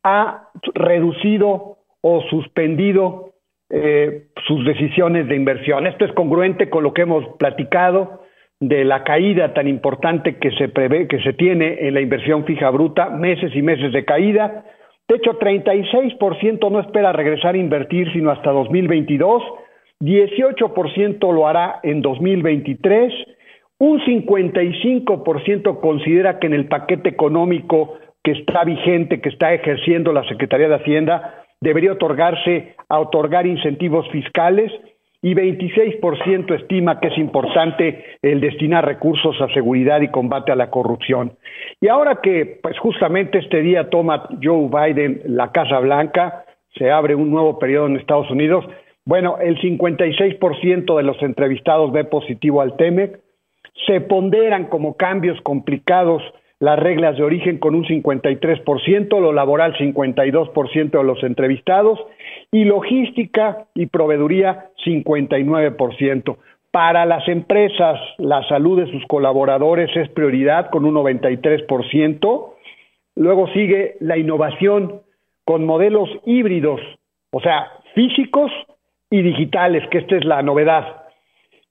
ha 0.03 0.49
reducido 0.75 1.79
o 2.01 2.23
suspendido 2.31 3.35
eh, 3.69 4.29
sus 4.47 4.65
decisiones 4.65 5.29
de 5.29 5.37
inversión. 5.37 5.87
Esto 5.87 6.05
es 6.05 6.13
congruente 6.13 6.71
con 6.71 6.83
lo 6.83 6.93
que 6.93 7.03
hemos 7.03 7.25
platicado 7.39 8.25
de 8.59 8.85
la 8.85 9.05
caída 9.05 9.55
tan 9.55 9.69
importante 9.69 10.39
que 10.39 10.51
se 10.53 10.69
prevé, 10.69 11.07
que 11.07 11.23
se 11.23 11.33
tiene 11.33 11.87
en 11.87 11.95
la 11.95 12.01
inversión 12.01 12.45
fija 12.45 12.69
bruta, 12.71 13.11
meses 13.11 13.55
y 13.55 13.63
meses 13.63 13.93
de 13.93 14.05
caída, 14.05 14.65
de 15.11 15.17
hecho, 15.17 15.41
36% 15.41 16.71
no 16.71 16.79
espera 16.79 17.13
regresar 17.13 17.57
a 17.57 17.59
invertir 17.59 18.13
sino 18.13 18.31
hasta 18.31 18.53
2022, 18.53 19.43
18% 19.99 21.35
lo 21.35 21.49
hará 21.49 21.81
en 21.83 22.01
2023, 22.01 23.13
Un 23.79 23.99
55% 23.99 25.81
considera 25.81 26.39
que 26.39 26.47
en 26.47 26.55
el 26.55 26.69
paquete 26.69 27.09
económico 27.09 27.99
que 28.23 28.33
está 28.33 28.63
vigente, 28.63 29.21
que 29.21 29.31
está 29.31 29.53
ejerciendo 29.53 30.13
la 30.13 30.23
Secretaría 30.29 30.69
de 30.69 30.77
Hacienda, 30.77 31.43
debería 31.61 31.93
otorgarse 31.93 32.77
a 32.89 33.01
otorgar 33.01 33.47
incentivos 33.47 34.09
fiscales 34.11 34.71
y 35.23 35.35
26% 35.35 36.55
estima 36.55 36.99
que 36.99 37.09
es 37.09 37.19
importante 37.19 38.05
el 38.23 38.41
destinar 38.41 38.87
recursos 38.87 39.41
a 39.41 39.53
seguridad 39.53 40.01
y 40.01 40.09
combate 40.09 40.53
a 40.53 40.57
la 40.57 40.71
corrupción. 40.71 41.33
Y 41.81 41.89
ahora 41.89 42.21
que 42.23 42.59
pues 42.63 42.79
justamente 42.79 43.39
este 43.39 43.61
día 43.61 43.91
toma 43.91 44.29
Joe 44.43 44.69
Biden 44.69 45.23
la 45.27 45.53
Casa 45.53 45.79
Blanca, 45.81 46.45
se 46.77 46.91
abre 46.91 47.15
un 47.15 47.31
nuevo 47.31 47.59
periodo 47.59 47.87
en 47.87 47.97
Estados 47.97 48.31
Unidos, 48.31 48.65
bueno, 49.05 49.39
el 49.41 49.59
56% 49.59 50.97
de 50.97 51.03
los 51.03 51.21
entrevistados 51.23 51.91
ve 51.93 52.05
positivo 52.05 52.61
al 52.61 52.77
TEMEC, 52.77 53.19
se 53.87 54.01
ponderan 54.01 54.67
como 54.67 54.97
cambios 54.97 55.41
complicados 55.43 56.23
las 56.61 56.79
reglas 56.79 57.17
de 57.17 57.25
origen 57.25 57.59
con 57.59 57.75
un 57.75 57.85
53%, 57.85 59.19
lo 59.19 59.33
laboral 59.33 59.75
52% 59.77 60.91
de 60.91 61.05
los 61.05 61.23
entrevistados 61.25 61.99
y 62.53 62.65
logística 62.65 63.65
y 63.75 63.87
proveeduría 63.87 64.69
59%. 64.85 66.37
Para 66.71 67.07
las 67.07 67.27
empresas, 67.29 67.99
la 68.19 68.47
salud 68.47 68.79
de 68.79 68.91
sus 68.93 69.05
colaboradores 69.07 69.91
es 69.97 70.09
prioridad 70.11 70.71
con 70.71 70.85
un 70.85 70.95
93%. 70.95 72.53
Luego 73.17 73.49
sigue 73.49 73.97
la 74.01 74.19
innovación 74.19 75.01
con 75.45 75.65
modelos 75.65 76.11
híbridos, 76.27 76.81
o 77.33 77.41
sea, 77.41 77.73
físicos 77.95 78.53
y 79.11 79.23
digitales, 79.23 79.83
que 79.91 79.99
esta 79.99 80.17
es 80.17 80.25
la 80.25 80.43
novedad. 80.43 81.07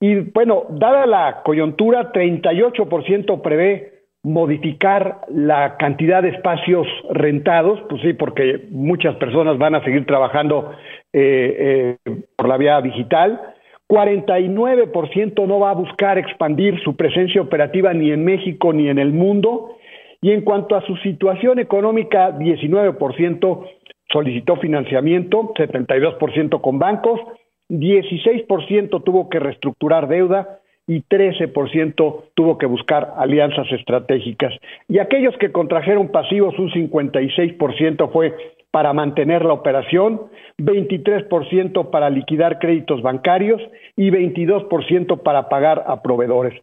Y 0.01 0.15
bueno, 0.15 0.63
dada 0.69 1.05
la 1.05 1.43
coyuntura, 1.43 2.11
38% 2.11 3.41
prevé 3.41 3.98
modificar 4.23 5.21
la 5.29 5.77
cantidad 5.77 6.21
de 6.21 6.29
espacios 6.29 6.87
rentados, 7.09 7.79
pues 7.89 8.01
sí, 8.01 8.13
porque 8.13 8.67
muchas 8.69 9.15
personas 9.15 9.57
van 9.57 9.75
a 9.75 9.83
seguir 9.83 10.05
trabajando 10.05 10.71
eh, 11.13 11.97
eh, 12.05 12.21
por 12.35 12.47
la 12.47 12.57
vía 12.57 12.81
digital. 12.81 13.39
49% 13.87 15.47
no 15.47 15.59
va 15.59 15.71
a 15.71 15.75
buscar 15.75 16.17
expandir 16.17 16.79
su 16.83 16.95
presencia 16.95 17.41
operativa 17.41 17.93
ni 17.93 18.11
en 18.11 18.23
México 18.23 18.73
ni 18.73 18.89
en 18.89 18.99
el 18.99 19.13
mundo. 19.13 19.77
Y 20.21 20.31
en 20.31 20.41
cuanto 20.41 20.75
a 20.75 20.85
su 20.85 20.97
situación 20.97 21.59
económica, 21.59 22.37
19% 22.37 23.67
solicitó 24.11 24.57
financiamiento, 24.57 25.53
72% 25.55 26.61
con 26.61 26.77
bancos, 26.77 27.21
16% 27.69 29.03
tuvo 29.03 29.29
que 29.29 29.39
reestructurar 29.39 30.07
deuda 30.07 30.58
y 30.89 31.03
13% 31.03 32.23
tuvo 32.33 32.57
que 32.57 32.65
buscar 32.65 33.13
alianzas 33.17 33.71
estratégicas. 33.71 34.51
Y 34.87 34.97
aquellos 34.97 35.37
que 35.37 35.51
contrajeron 35.51 36.07
pasivos, 36.07 36.57
un 36.57 36.71
56% 36.71 38.11
fue 38.11 38.35
para 38.71 38.91
mantener 38.91 39.45
la 39.45 39.53
operación, 39.53 40.19
23% 40.57 41.91
para 41.91 42.09
liquidar 42.09 42.57
créditos 42.57 43.03
bancarios 43.03 43.61
y 43.95 44.09
22% 44.09 45.21
para 45.21 45.47
pagar 45.47 45.83
a 45.85 46.01
proveedores. 46.01 46.59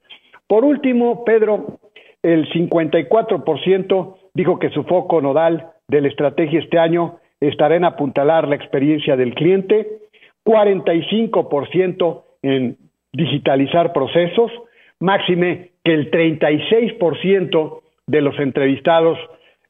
Por 0.49 0.65
último, 0.65 1.25
Pedro, 1.25 1.79
el 2.25 2.49
54% 2.49 4.17
dijo 4.35 4.59
que 4.59 4.71
su 4.71 4.83
foco 4.83 5.21
nodal 5.21 5.71
de 5.87 6.01
la 6.01 6.09
estrategia 6.09 6.59
este 6.59 6.81
año 6.81 7.21
estará 7.39 7.77
en 7.77 7.85
apuntalar 7.85 8.49
la 8.49 8.57
experiencia 8.57 9.17
del 9.17 9.37
cliente, 9.37 9.87
45% 10.45 12.25
en 12.43 12.77
digitalizar 13.17 13.93
procesos, 13.93 14.53
máxime 15.01 15.71
que 15.83 15.95
el 15.95 16.11
36% 16.11 17.81
de 18.07 18.21
los 18.21 18.39
entrevistados 18.39 19.19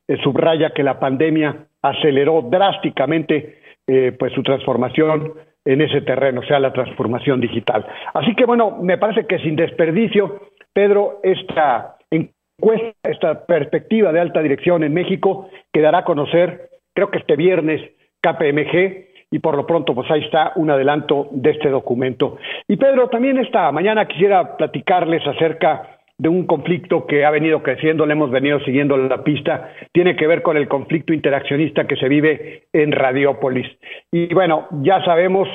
eh, 0.08 0.16
subraya 0.22 0.70
que 0.70 0.82
la 0.82 0.98
pandemia 0.98 1.66
aceleró 1.82 2.42
drásticamente 2.42 3.60
eh, 3.86 4.12
pues 4.18 4.32
su 4.32 4.42
transformación 4.42 5.34
en 5.64 5.80
ese 5.80 6.00
terreno, 6.00 6.40
o 6.40 6.44
sea, 6.44 6.60
la 6.60 6.72
transformación 6.72 7.40
digital. 7.40 7.86
Así 8.14 8.34
que 8.34 8.44
bueno, 8.44 8.78
me 8.82 8.98
parece 8.98 9.26
que 9.26 9.38
sin 9.38 9.56
desperdicio, 9.56 10.40
Pedro, 10.72 11.20
esta 11.22 11.96
encuesta, 12.10 12.92
esta 13.04 13.46
perspectiva 13.46 14.12
de 14.12 14.20
alta 14.20 14.42
dirección 14.42 14.84
en 14.84 14.94
México 14.94 15.48
quedará 15.72 15.98
a 15.98 16.04
conocer, 16.04 16.70
creo 16.94 17.10
que 17.10 17.18
este 17.18 17.36
viernes, 17.36 17.80
KPMG, 18.22 19.06
y 19.36 19.38
por 19.38 19.54
lo 19.54 19.66
pronto 19.66 19.94
pues 19.94 20.10
ahí 20.10 20.24
está 20.24 20.52
un 20.56 20.70
adelanto 20.70 21.28
de 21.30 21.50
este 21.50 21.68
documento. 21.68 22.38
Y 22.66 22.76
Pedro, 22.78 23.10
también 23.10 23.36
esta 23.36 23.70
mañana 23.70 24.08
quisiera 24.08 24.56
platicarles 24.56 25.26
acerca 25.26 25.98
de 26.16 26.30
un 26.30 26.46
conflicto 26.46 27.06
que 27.06 27.26
ha 27.26 27.30
venido 27.30 27.62
creciendo, 27.62 28.06
le 28.06 28.14
hemos 28.14 28.30
venido 28.30 28.58
siguiendo 28.60 28.96
la 28.96 29.22
pista, 29.22 29.72
tiene 29.92 30.16
que 30.16 30.26
ver 30.26 30.40
con 30.40 30.56
el 30.56 30.68
conflicto 30.68 31.12
interaccionista 31.12 31.86
que 31.86 31.96
se 31.96 32.08
vive 32.08 32.62
en 32.72 32.92
Radiópolis. 32.92 33.66
Y 34.10 34.32
bueno, 34.32 34.68
ya 34.80 35.04
sabemos, 35.04 35.46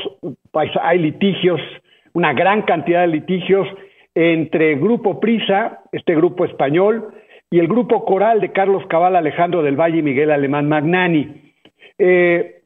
pues, 0.51 0.69
hay 0.79 0.99
litigios, 0.99 1.59
una 2.13 2.33
gran 2.33 2.61
cantidad 2.61 3.01
de 3.01 3.07
litigios 3.07 3.67
entre 4.13 4.75
Grupo 4.75 5.19
Prisa, 5.19 5.79
este 5.91 6.13
grupo 6.13 6.45
español, 6.45 7.15
y 7.49 7.57
el 7.57 7.67
Grupo 7.67 8.05
Coral 8.05 8.41
de 8.41 8.51
Carlos 8.51 8.85
Cabal, 8.87 9.15
Alejandro 9.15 9.63
del 9.63 9.75
Valle 9.75 9.97
y 9.97 10.03
Miguel 10.03 10.29
Alemán 10.29 10.69
Magnani. 10.69 11.51
Eh, 11.97 12.60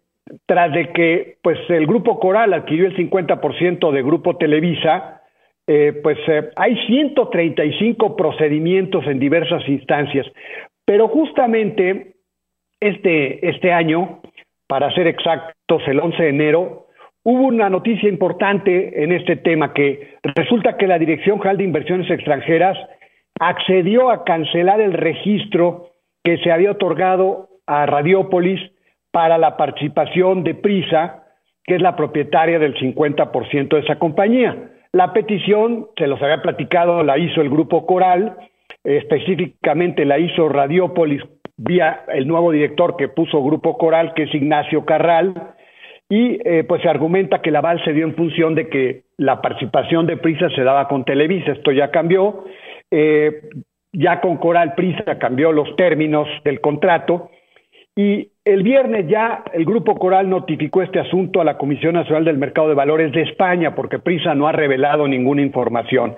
tras 0.45 0.71
de 0.73 0.91
que 0.91 1.37
pues 1.41 1.57
el 1.69 1.85
grupo 1.85 2.19
Coral 2.19 2.53
adquirió 2.53 2.87
el 2.87 2.95
50% 2.95 3.91
de 3.91 4.01
Grupo 4.01 4.37
Televisa, 4.37 5.21
eh, 5.67 5.99
pues 6.03 6.17
eh, 6.27 6.49
hay 6.55 6.75
135 6.87 8.15
procedimientos 8.15 9.05
en 9.07 9.19
diversas 9.19 9.67
instancias, 9.67 10.27
pero 10.85 11.07
justamente 11.07 12.15
este, 12.79 13.47
este 13.49 13.71
año, 13.71 14.21
para 14.67 14.93
ser 14.93 15.07
exactos, 15.07 15.81
el 15.87 15.99
11 15.99 16.21
de 16.21 16.29
enero, 16.29 16.87
hubo 17.23 17.47
una 17.47 17.69
noticia 17.69 18.09
importante 18.09 19.03
en 19.03 19.11
este 19.11 19.37
tema 19.37 19.73
que 19.73 20.17
resulta 20.35 20.77
que 20.77 20.87
la 20.87 20.99
Dirección 20.99 21.39
General 21.39 21.57
de 21.57 21.63
Inversiones 21.63 22.11
Extranjeras 22.11 22.77
accedió 23.39 24.11
a 24.11 24.23
cancelar 24.23 24.81
el 24.81 24.93
registro 24.93 25.89
que 26.23 26.37
se 26.37 26.51
había 26.51 26.71
otorgado 26.71 27.49
a 27.65 27.85
Radiópolis 27.85 28.61
para 29.15 29.37
la 29.37 29.55
participación 29.55 30.43
de 30.43 30.55
Prisa, 30.55 31.23
que 31.63 31.75
es 31.75 31.81
la 31.81 31.95
propietaria 31.95 32.59
del 32.59 32.75
50% 32.75 33.69
de 33.69 33.79
esa 33.79 33.97
compañía. 33.97 34.71
La 34.91 35.13
petición, 35.13 35.87
se 35.95 36.05
los 36.07 36.21
había 36.21 36.41
platicado, 36.41 37.01
la 37.01 37.17
hizo 37.17 37.39
el 37.39 37.49
Grupo 37.49 37.85
Coral, 37.85 38.35
específicamente 38.83 40.03
la 40.03 40.19
hizo 40.19 40.49
Radiópolis 40.49 41.21
vía 41.55 42.01
el 42.09 42.27
nuevo 42.27 42.51
director 42.51 42.97
que 42.97 43.07
puso 43.07 43.41
Grupo 43.41 43.77
Coral, 43.77 44.13
que 44.15 44.23
es 44.23 44.35
Ignacio 44.35 44.83
Carral, 44.83 45.53
y 46.09 46.37
eh, 46.43 46.65
pues 46.67 46.81
se 46.81 46.89
argumenta 46.89 47.41
que 47.41 47.51
la 47.51 47.59
aval 47.59 47.81
se 47.85 47.93
dio 47.93 48.03
en 48.05 48.15
función 48.15 48.53
de 48.53 48.67
que 48.67 49.03
la 49.15 49.41
participación 49.41 50.07
de 50.07 50.17
Prisa 50.17 50.49
se 50.49 50.63
daba 50.63 50.89
con 50.89 51.05
Televisa, 51.05 51.53
esto 51.53 51.71
ya 51.71 51.89
cambió, 51.89 52.43
eh, 52.91 53.43
ya 53.93 54.19
con 54.19 54.35
Coral 54.35 54.75
Prisa 54.75 55.17
cambió 55.19 55.53
los 55.53 55.73
términos 55.77 56.27
del 56.43 56.59
contrato, 56.59 57.29
y 57.95 58.29
el 58.43 58.61
viernes 58.63 59.07
ya 59.07 59.43
el 59.53 59.65
Grupo 59.65 59.95
Coral 59.95 60.29
notificó 60.29 60.81
este 60.81 60.99
asunto 60.99 61.39
a 61.39 61.45
la 61.45 61.57
Comisión 61.57 61.93
Nacional 61.93 62.25
del 62.25 62.37
Mercado 62.37 62.67
de 62.67 62.75
Valores 62.75 63.11
de 63.13 63.21
España, 63.21 63.73
porque 63.73 63.99
Prisa 63.99 64.35
no 64.35 64.47
ha 64.47 64.51
revelado 64.51 65.07
ninguna 65.07 65.41
información. 65.41 66.15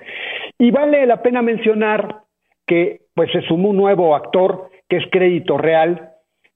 Y 0.58 0.70
vale 0.70 1.06
la 1.06 1.22
pena 1.22 1.40
mencionar 1.40 2.22
que 2.66 3.02
pues 3.14 3.30
se 3.32 3.42
sumó 3.42 3.70
un 3.70 3.76
nuevo 3.76 4.14
actor, 4.14 4.70
que 4.88 4.96
es 4.96 5.04
Crédito 5.10 5.56
Real, 5.56 6.10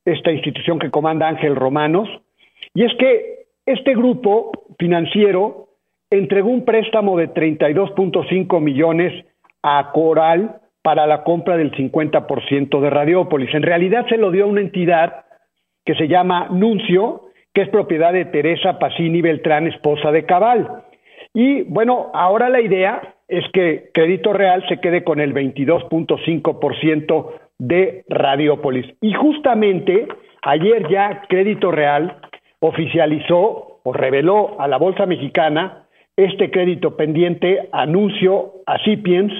esta 0.05 0.33
institución 0.33 0.79
que 0.79 0.91
comanda 0.91 1.29
Ángel 1.29 1.55
Romanos, 1.55 2.09
y 2.75 2.85
es 2.85 2.93
que 2.99 3.47
este 3.65 3.95
grupo 3.95 4.51
financiero 4.79 5.69
entregó 6.11 6.51
un 6.51 6.65
préstamo 6.65 7.17
de 7.17 7.33
32.5 7.33 8.61
millones 8.61 9.25
a 9.63 9.93
Coral 9.93 10.62
para 10.83 11.07
la 11.07 11.23
compra 11.23 11.57
del 11.57 11.73
50% 11.73 12.81
de 12.81 12.91
Radiópolis. 12.91 13.55
En 13.55 13.63
realidad 13.63 14.07
se 14.09 14.17
lo 14.17 14.31
dio 14.31 14.45
a 14.45 14.49
una 14.49 14.61
entidad 14.61 15.25
que 15.85 15.95
se 15.95 16.09
llama 16.09 16.49
Nuncio, 16.51 17.23
que 17.55 17.63
es 17.63 17.69
propiedad 17.69 18.13
de 18.13 18.25
Teresa 18.27 18.79
Pacini 18.79 19.23
Beltrán, 19.23 19.67
esposa 19.67 20.11
de 20.11 20.25
Cabal. 20.27 20.85
Y 21.35 21.63
bueno, 21.63 22.11
ahora 22.15 22.49
la 22.49 22.61
idea 22.61 23.15
es 23.29 23.45
que 23.53 23.91
Crédito 23.95 24.33
Real 24.33 24.65
se 24.69 24.79
quede 24.81 25.05
con 25.05 25.21
el 25.21 25.33
22.5% 25.35 27.31
de 27.59 28.05
Radiópolis. 28.09 28.87
Y 29.01 29.13
justamente 29.13 30.09
ayer 30.43 30.89
ya 30.89 31.23
Crédito 31.29 31.71
Real 31.71 32.19
oficializó 32.61 33.81
o 33.83 33.93
reveló 33.93 34.61
a 34.61 34.69
la 34.69 34.79
Bolsa 34.79 35.07
Mexicana 35.07 35.87
este 36.17 36.51
crédito 36.51 36.97
pendiente 36.97 37.69
anuncio 37.73 38.53
a 38.67 38.79
Cipiens 38.85 39.33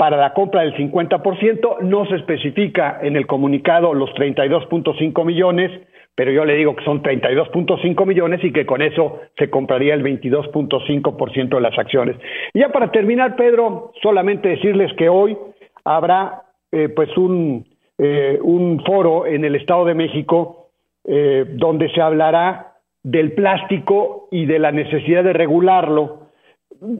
para 0.00 0.16
la 0.16 0.32
compra 0.32 0.62
del 0.62 0.74
50%, 0.76 1.80
no 1.82 2.06
se 2.06 2.16
especifica 2.16 3.00
en 3.02 3.16
el 3.16 3.26
comunicado 3.26 3.92
los 3.92 4.08
32.5 4.14 5.26
millones, 5.26 5.70
pero 6.14 6.32
yo 6.32 6.46
le 6.46 6.54
digo 6.54 6.74
que 6.74 6.82
son 6.86 7.02
32.5 7.02 8.06
millones 8.06 8.42
y 8.42 8.50
que 8.50 8.64
con 8.64 8.80
eso 8.80 9.20
se 9.36 9.50
compraría 9.50 9.92
el 9.92 10.02
22.5% 10.02 11.48
de 11.50 11.60
las 11.60 11.78
acciones. 11.78 12.16
Y 12.54 12.60
ya 12.60 12.70
para 12.70 12.90
terminar, 12.90 13.36
Pedro, 13.36 13.92
solamente 14.02 14.48
decirles 14.48 14.90
que 14.96 15.10
hoy 15.10 15.36
habrá 15.84 16.44
eh, 16.72 16.88
pues 16.88 17.14
un, 17.18 17.66
eh, 17.98 18.38
un 18.42 18.82
foro 18.86 19.26
en 19.26 19.44
el 19.44 19.54
Estado 19.54 19.84
de 19.84 19.92
México 19.92 20.70
eh, 21.04 21.44
donde 21.46 21.90
se 21.90 22.00
hablará 22.00 22.72
del 23.02 23.32
plástico 23.32 24.28
y 24.30 24.46
de 24.46 24.60
la 24.60 24.72
necesidad 24.72 25.24
de 25.24 25.34
regularlo, 25.34 26.28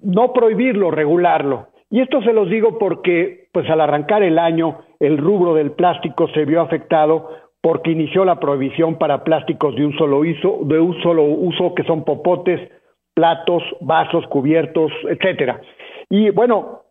no 0.02 0.34
prohibirlo, 0.34 0.90
regularlo. 0.90 1.68
Y 1.90 2.00
esto 2.00 2.22
se 2.22 2.32
los 2.32 2.48
digo 2.48 2.78
porque, 2.78 3.48
pues 3.52 3.68
al 3.68 3.80
arrancar 3.80 4.22
el 4.22 4.38
año, 4.38 4.78
el 5.00 5.18
rubro 5.18 5.54
del 5.54 5.72
plástico 5.72 6.28
se 6.28 6.44
vio 6.44 6.60
afectado 6.60 7.30
porque 7.60 7.90
inició 7.90 8.24
la 8.24 8.38
prohibición 8.38 8.96
para 8.96 9.24
plásticos 9.24 9.74
de 9.74 9.84
un 9.84 9.96
solo 9.98 10.20
uso, 10.20 10.60
de 10.62 10.78
un 10.78 11.00
solo 11.02 11.24
uso 11.24 11.74
que 11.74 11.82
son 11.82 12.04
popotes, 12.04 12.70
platos, 13.14 13.62
vasos, 13.80 14.26
cubiertos, 14.28 14.92
etcétera. 15.08 15.60
Y 16.08 16.30
bueno, 16.30 16.82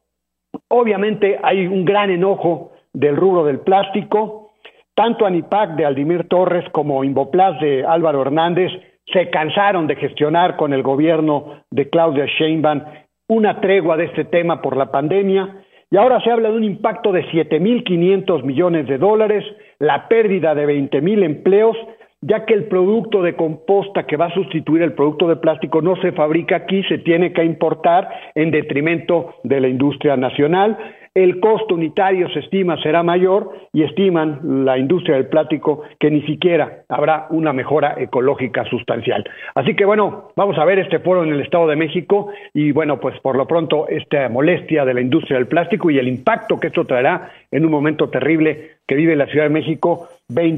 obviamente 0.67 1.39
hay 1.41 1.65
un 1.65 1.85
gran 1.85 2.11
enojo 2.11 2.71
del 2.93 3.15
rubro 3.15 3.45
del 3.45 3.61
plástico, 3.61 4.51
tanto 4.93 5.25
Anipac 5.25 5.75
de 5.75 5.85
Aldimir 5.85 6.27
Torres 6.27 6.65
como 6.71 7.03
Invoplas 7.03 7.59
de 7.61 7.85
Álvaro 7.85 8.21
Hernández 8.21 8.71
se 9.11 9.29
cansaron 9.29 9.87
de 9.87 9.95
gestionar 9.95 10.55
con 10.55 10.73
el 10.73 10.83
gobierno 10.83 11.63
de 11.71 11.89
Claudia 11.89 12.25
Sheinbaum 12.25 12.83
una 13.29 13.61
tregua 13.61 13.95
de 13.95 14.05
este 14.05 14.25
tema 14.25 14.61
por 14.61 14.75
la 14.75 14.91
pandemia 14.91 15.63
y 15.91 15.97
ahora 15.97 16.21
se 16.21 16.29
habla 16.29 16.49
de 16.49 16.57
un 16.57 16.63
impacto 16.63 17.11
de 17.11 17.25
7.500 17.27 18.43
millones 18.43 18.87
de 18.87 18.97
dólares, 18.97 19.43
la 19.79 20.07
pérdida 20.07 20.53
de 20.53 20.67
20.000 20.67 21.23
empleos, 21.23 21.77
ya 22.21 22.45
que 22.45 22.53
el 22.53 22.65
producto 22.65 23.21
de 23.21 23.35
composta 23.35 24.05
que 24.05 24.17
va 24.17 24.25
a 24.25 24.33
sustituir 24.33 24.83
el 24.83 24.93
producto 24.93 25.27
de 25.27 25.37
plástico 25.37 25.81
no 25.81 25.95
se 25.97 26.11
fabrica 26.11 26.57
aquí, 26.57 26.83
se 26.83 26.99
tiene 26.99 27.31
que 27.31 27.43
importar 27.43 28.09
en 28.35 28.51
detrimento 28.51 29.35
de 29.43 29.61
la 29.61 29.67
industria 29.67 30.17
nacional 30.17 30.77
el 31.23 31.39
costo 31.39 31.75
unitario 31.75 32.29
se 32.29 32.39
estima 32.39 32.81
será 32.81 33.03
mayor 33.03 33.51
y 33.73 33.83
estiman 33.83 34.65
la 34.65 34.77
industria 34.77 35.15
del 35.15 35.27
plástico 35.27 35.83
que 35.99 36.09
ni 36.09 36.21
siquiera 36.21 36.83
habrá 36.87 37.27
una 37.29 37.51
mejora 37.51 37.95
ecológica 37.97 38.63
sustancial. 38.65 39.23
Así 39.53 39.75
que 39.75 39.85
bueno, 39.85 40.31
vamos 40.35 40.57
a 40.57 40.65
ver 40.65 40.79
este 40.79 40.99
foro 40.99 41.23
en 41.23 41.33
el 41.33 41.41
Estado 41.41 41.67
de 41.67 41.75
México 41.75 42.31
y 42.53 42.71
bueno, 42.71 42.99
pues 42.99 43.19
por 43.19 43.35
lo 43.35 43.47
pronto 43.47 43.87
esta 43.89 44.29
molestia 44.29 44.85
de 44.85 44.93
la 44.93 45.01
industria 45.01 45.37
del 45.37 45.47
plástico 45.47 45.89
y 45.89 45.99
el 45.99 46.07
impacto 46.07 46.59
que 46.59 46.67
esto 46.67 46.85
traerá 46.85 47.31
en 47.51 47.65
un 47.65 47.71
momento 47.71 48.09
terrible 48.09 48.77
que 48.87 48.95
vive 48.95 49.15
la 49.15 49.27
Ciudad 49.27 49.45
de 49.45 49.53
México, 49.53 50.07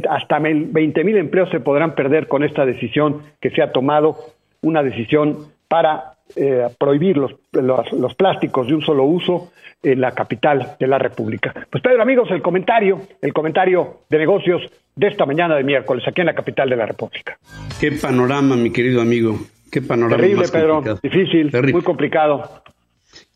hasta 0.10 0.39
20 0.39 1.04
mil 1.04 1.17
empleos 1.17 1.50
se 1.50 1.60
podrán 1.60 1.95
perder 1.95 2.28
con 2.28 2.43
esta 2.43 2.65
decisión 2.65 3.21
que 3.39 3.50
se 3.50 3.62
ha 3.62 3.71
tomado, 3.71 4.15
una 4.62 4.84
decisión 4.84 5.38
para 5.67 6.13
eh, 6.36 6.67
prohibir 6.78 7.17
los, 7.17 7.34
los, 7.52 8.15
plásticos 8.15 8.67
de 8.67 8.76
un 8.76 8.82
solo 8.82 9.04
uso 9.04 9.52
en 9.84 10.02
la 10.02 10.12
capital 10.12 10.76
de 10.80 10.88
la 10.88 10.98
República. 10.98 11.54
Pues 11.70 11.84
Pedro, 11.84 12.02
amigos, 12.02 12.30
el 12.32 12.41
comentario, 12.41 13.02
el 13.22 13.34
comentario 13.34 14.02
de 14.10 14.17
negocios 14.17 14.62
de 14.96 15.08
esta 15.08 15.26
mañana 15.26 15.56
de 15.56 15.63
miércoles 15.63 16.04
aquí 16.08 16.22
en 16.22 16.28
la 16.28 16.36
capital 16.36 16.70
de 16.70 16.76
la 16.76 16.86
República. 16.86 17.38
Qué 17.80 17.91
panorama, 17.94 18.56
mi 18.56 18.72
querido 18.72 19.02
amigo. 19.02 19.39
Qué 19.72 19.82
panorama. 19.82 20.17
Terrible, 20.17 20.48
Pedro. 20.50 20.84
Difícil, 21.02 21.52
muy 21.72 21.82
complicado. 21.82 22.62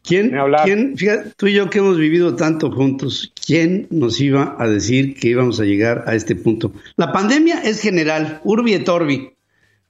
¿Quién, 0.03 0.31
¿quién 0.63 0.97
fíjate, 0.97 1.31
tú 1.35 1.47
y 1.47 1.53
yo 1.53 1.69
que 1.69 1.79
hemos 1.79 1.97
vivido 1.97 2.35
tanto 2.35 2.71
juntos, 2.71 3.33
quién 3.43 3.87
nos 3.89 4.21
iba 4.21 4.55
a 4.59 4.67
decir 4.67 5.15
que 5.15 5.29
íbamos 5.29 5.59
a 5.59 5.63
llegar 5.63 6.03
a 6.05 6.13
este 6.13 6.35
punto? 6.35 6.71
La 6.95 7.11
pandemia 7.11 7.63
es 7.63 7.81
general, 7.81 8.39
urbi 8.43 8.75
et 8.75 8.87
orbi, 8.87 9.31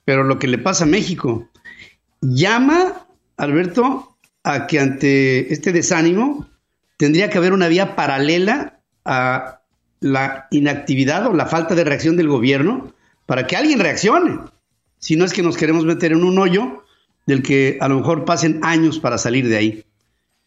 pero 0.05 0.23
lo 0.23 0.39
que 0.39 0.47
le 0.47 0.57
pasa 0.57 0.85
a 0.85 0.87
México, 0.87 1.49
llama, 2.33 3.07
Alberto, 3.37 4.17
a 4.43 4.67
que 4.67 4.79
ante 4.79 5.51
este 5.53 5.71
desánimo 5.71 6.47
tendría 6.97 7.29
que 7.29 7.37
haber 7.37 7.53
una 7.53 7.67
vía 7.67 7.95
paralela 7.95 8.79
a 9.03 9.61
la 9.99 10.47
inactividad 10.51 11.27
o 11.27 11.33
la 11.33 11.45
falta 11.45 11.75
de 11.75 11.83
reacción 11.83 12.17
del 12.17 12.27
gobierno 12.27 12.93
para 13.25 13.47
que 13.47 13.55
alguien 13.55 13.79
reaccione. 13.79 14.39
Si 14.99 15.15
no 15.15 15.25
es 15.25 15.33
que 15.33 15.43
nos 15.43 15.57
queremos 15.57 15.85
meter 15.85 16.11
en 16.11 16.23
un 16.23 16.37
hoyo 16.37 16.83
del 17.25 17.41
que 17.41 17.77
a 17.81 17.87
lo 17.87 17.97
mejor 17.97 18.25
pasen 18.25 18.59
años 18.63 18.99
para 18.99 19.17
salir 19.17 19.47
de 19.47 19.57
ahí. 19.57 19.85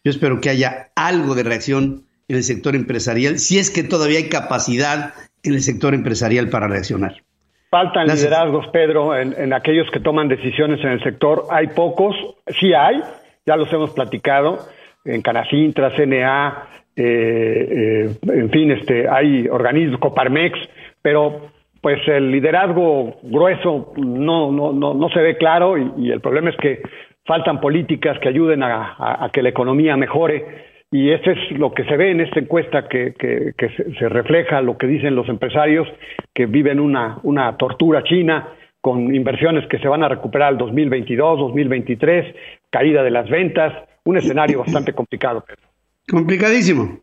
Yo 0.03 0.11
espero 0.11 0.39
que 0.39 0.49
haya 0.49 0.91
algo 0.95 1.35
de 1.35 1.43
reacción 1.43 2.05
en 2.27 2.37
el 2.37 2.43
sector 2.43 2.75
empresarial, 2.75 3.39
si 3.39 3.59
es 3.59 3.69
que 3.69 3.83
todavía 3.83 4.19
hay 4.19 4.29
capacidad 4.29 5.13
en 5.43 5.53
el 5.53 5.63
sector 5.63 5.93
empresarial 5.93 6.49
para 6.49 6.67
reaccionar. 6.67 7.23
Faltan 7.69 8.07
liderazgos, 8.07 8.67
Pedro, 8.69 9.15
en, 9.15 9.53
aquellos 9.53 9.89
que 9.91 9.99
toman 9.99 10.27
decisiones 10.27 10.79
en 10.83 10.89
el 10.89 11.03
sector. 11.03 11.43
Hay 11.51 11.67
pocos, 11.67 12.15
sí 12.59 12.73
hay, 12.73 12.99
ya 13.45 13.55
los 13.55 13.71
hemos 13.71 13.91
platicado, 13.91 14.57
en 15.05 15.21
Canacintra, 15.21 15.95
CNA, 15.95 16.67
eh, 16.95 17.05
eh, 17.05 18.15
en 18.33 18.49
fin, 18.49 18.71
este, 18.71 19.07
hay 19.07 19.47
organismos, 19.47 19.99
Coparmex, 19.99 20.57
pero 21.03 21.51
pues 21.79 21.99
el 22.07 22.31
liderazgo 22.31 23.19
grueso 23.21 23.93
no, 23.97 24.51
no, 24.51 24.73
no, 24.73 24.95
no 24.95 25.09
se 25.09 25.19
ve 25.19 25.37
claro 25.37 25.77
y, 25.77 26.11
el 26.11 26.21
problema 26.21 26.49
es 26.49 26.57
que 26.57 26.81
faltan 27.23 27.61
políticas 27.61 28.17
que 28.19 28.29
ayuden 28.29 28.63
a 28.63 29.29
que 29.31 29.43
la 29.43 29.49
economía 29.49 29.95
mejore 29.95 30.68
y 30.91 31.11
eso 31.11 31.29
es 31.31 31.57
lo 31.57 31.71
que 31.71 31.83
se 31.85 31.95
ve 31.97 32.11
en 32.11 32.21
esta 32.21 32.39
encuesta 32.39 32.87
que, 32.87 33.13
que, 33.13 33.69
se, 33.69 34.09
refleja 34.09 34.61
lo 34.61 34.77
que 34.77 34.87
dicen 34.87 35.15
los 35.15 35.29
empresarios 35.29 35.87
que 36.33 36.47
viven 36.47 36.79
una, 36.79 37.19
una 37.23 37.55
tortura 37.57 38.03
china 38.03 38.53
con 38.81 39.13
inversiones 39.13 39.67
que 39.69 39.77
se 39.77 39.87
van 39.87 40.03
a 40.03 40.09
recuperar 40.09 40.49
al 40.49 40.57
2022, 40.57 41.39
2023, 41.39 42.35
caída 42.71 43.03
de 43.03 43.11
las 43.11 43.29
ventas, 43.29 43.73
un 44.03 44.17
escenario 44.17 44.59
bastante 44.65 44.93
complicado, 44.93 45.43
Pedro. 45.45 45.61
Complicadísimo. 46.09 46.99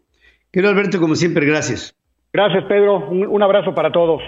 Quiero 0.50 0.68
Alberto, 0.68 0.98
como 0.98 1.14
siempre, 1.14 1.46
gracias. 1.46 1.94
Gracias, 2.32 2.64
Pedro. 2.64 3.08
Un, 3.08 3.42
abrazo 3.42 3.74
para 3.74 3.92
todos. 3.92 4.20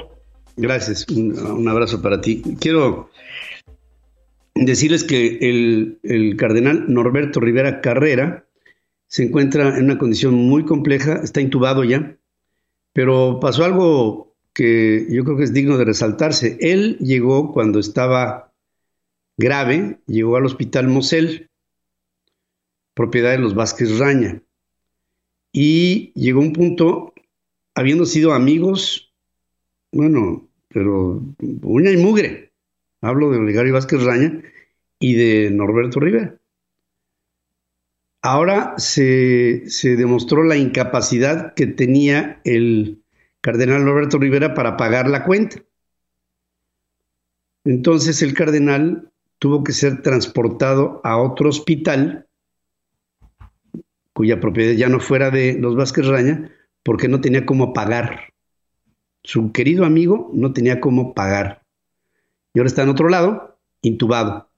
Gracias, 0.57 1.07
un, 1.09 1.37
un, 1.37 1.69
abrazo 1.69 2.01
para 2.01 2.21
ti. 2.21 2.43
Quiero 2.61 3.11
decirles 4.55 5.05
que 5.05 5.39
el, 5.41 5.99
el 6.05 6.37
cardenal 6.37 6.85
Norberto 6.89 7.41
Rivera 7.41 7.81
Carrera, 7.81 8.45
se 9.09 9.25
encuentra 9.25 9.77
en 9.77 9.87
una 9.87 9.99
condición 9.99 10.35
muy 10.35 10.65
compleja, 10.65 11.21
está 11.25 11.41
intubado 11.41 11.83
ya, 11.83 12.17
pero 12.93 13.41
pasó 13.41 13.65
algo 13.65 14.37
que 14.53 15.07
yo 15.11 15.25
creo 15.25 15.37
que 15.37 15.45
es 15.45 15.53
digno 15.53 15.79
de 15.79 15.85
resaltarse. 15.85 16.59
Él 16.61 16.99
llegó 16.99 17.53
cuando 17.53 17.79
estaba 17.79 18.53
grave, 19.37 19.99
llegó 20.07 20.37
al 20.37 20.47
hospital 20.47 20.89
Mosel, 20.89 21.49
propiedad 22.95 23.31
de 23.31 23.39
los 23.39 23.55
Vázquez 23.55 23.99
Raña, 23.99 24.43
y 25.53 26.13
llegó 26.15 26.41
un 26.41 26.53
punto, 26.53 27.15
habiendo 27.75 28.05
sido 28.05 28.35
amigos, 28.35 29.13
bueno, 29.91 30.47
pero 30.69 31.23
uña 31.63 31.91
y 31.91 31.97
mugre, 31.97 32.53
hablo 33.01 33.31
de 33.31 33.39
Olegario 33.39 33.73
Vázquez 33.73 34.03
Raña 34.03 34.43
y 34.99 35.15
de 35.15 35.51
Norberto 35.51 35.99
Rivera. 35.99 36.39
Ahora 38.21 38.75
se, 38.79 39.63
demostró 39.83 40.43
la 40.43 40.57
incapacidad 40.57 41.55
que 41.55 41.67
tenía 41.67 42.41
el 42.45 43.03
cardenal 43.41 43.85
Roberto 43.85 44.19
Rivera 44.19 44.55
para 44.55 44.77
pagar 44.77 45.09
la 45.09 45.25
cuenta. 45.25 45.63
Entonces 47.65 48.23
el 48.23 48.35
cardenal 48.35 49.13
tuvo 49.39 49.63
que 49.63 49.73
ser 49.73 50.03
transportado 50.03 51.01
a 51.05 51.17
otro 51.19 51.49
hospital 51.49 52.27
cuya 54.19 54.41
propiedad 54.41 54.73
ya 54.73 54.89
no 54.89 54.99
fuera 54.99 55.31
de 55.31 55.57
los 55.61 55.77
Vázquez 55.77 56.09
Raña, 56.09 56.51
porque 56.83 57.07
no 57.07 57.21
tenía 57.21 57.47
cómo 57.47 57.73
pagar. 57.73 58.33
Su 59.23 59.53
querido 59.53 59.85
amigo 59.85 60.33
no 60.35 60.53
tenía 60.53 60.81
cómo 60.81 61.15
pagar. 61.15 61.63
Y 62.53 62.59
ahora 62.59 62.67
está 62.67 62.83
en 62.83 62.89
otro 62.89 63.09
lado, 63.09 63.61
intubado. 63.81 64.51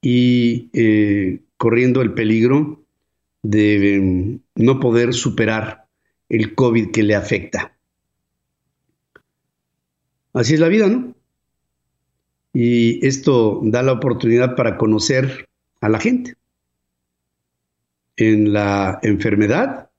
Y 0.00 0.70
eh, 0.72 1.45
corriendo 1.56 2.02
el 2.02 2.14
peligro 2.14 2.84
de 3.42 4.00
mm, 4.00 4.62
no 4.62 4.80
poder 4.80 5.14
superar 5.14 5.86
el 6.28 6.54
COVID 6.54 6.90
que 6.90 7.02
le 7.02 7.14
afecta. 7.14 7.76
Así 10.32 10.54
es 10.54 10.60
la 10.60 10.68
vida, 10.68 10.88
¿no? 10.88 11.14
Y 12.52 13.06
esto 13.06 13.60
da 13.62 13.82
la 13.82 13.92
oportunidad 13.92 14.56
para 14.56 14.76
conocer 14.76 15.46
a 15.80 15.88
la 15.88 15.98
gente 15.98 16.36
en 18.16 18.52
la 18.52 18.98
enfermedad 19.02 19.90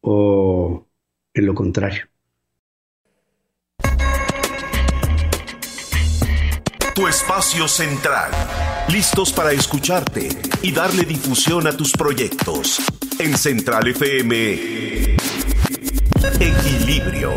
o 0.00 0.86
en 1.34 1.46
lo 1.46 1.54
contrario. 1.54 2.04
Tu 6.98 7.06
espacio 7.06 7.68
central 7.68 8.28
listos 8.88 9.32
para 9.32 9.52
escucharte 9.52 10.30
y 10.62 10.72
darle 10.72 11.04
difusión 11.04 11.68
a 11.68 11.72
tus 11.72 11.92
proyectos. 11.92 12.80
En 13.20 13.38
Central 13.38 13.86
FM, 13.86 15.14
Equilibrio. 16.40 17.30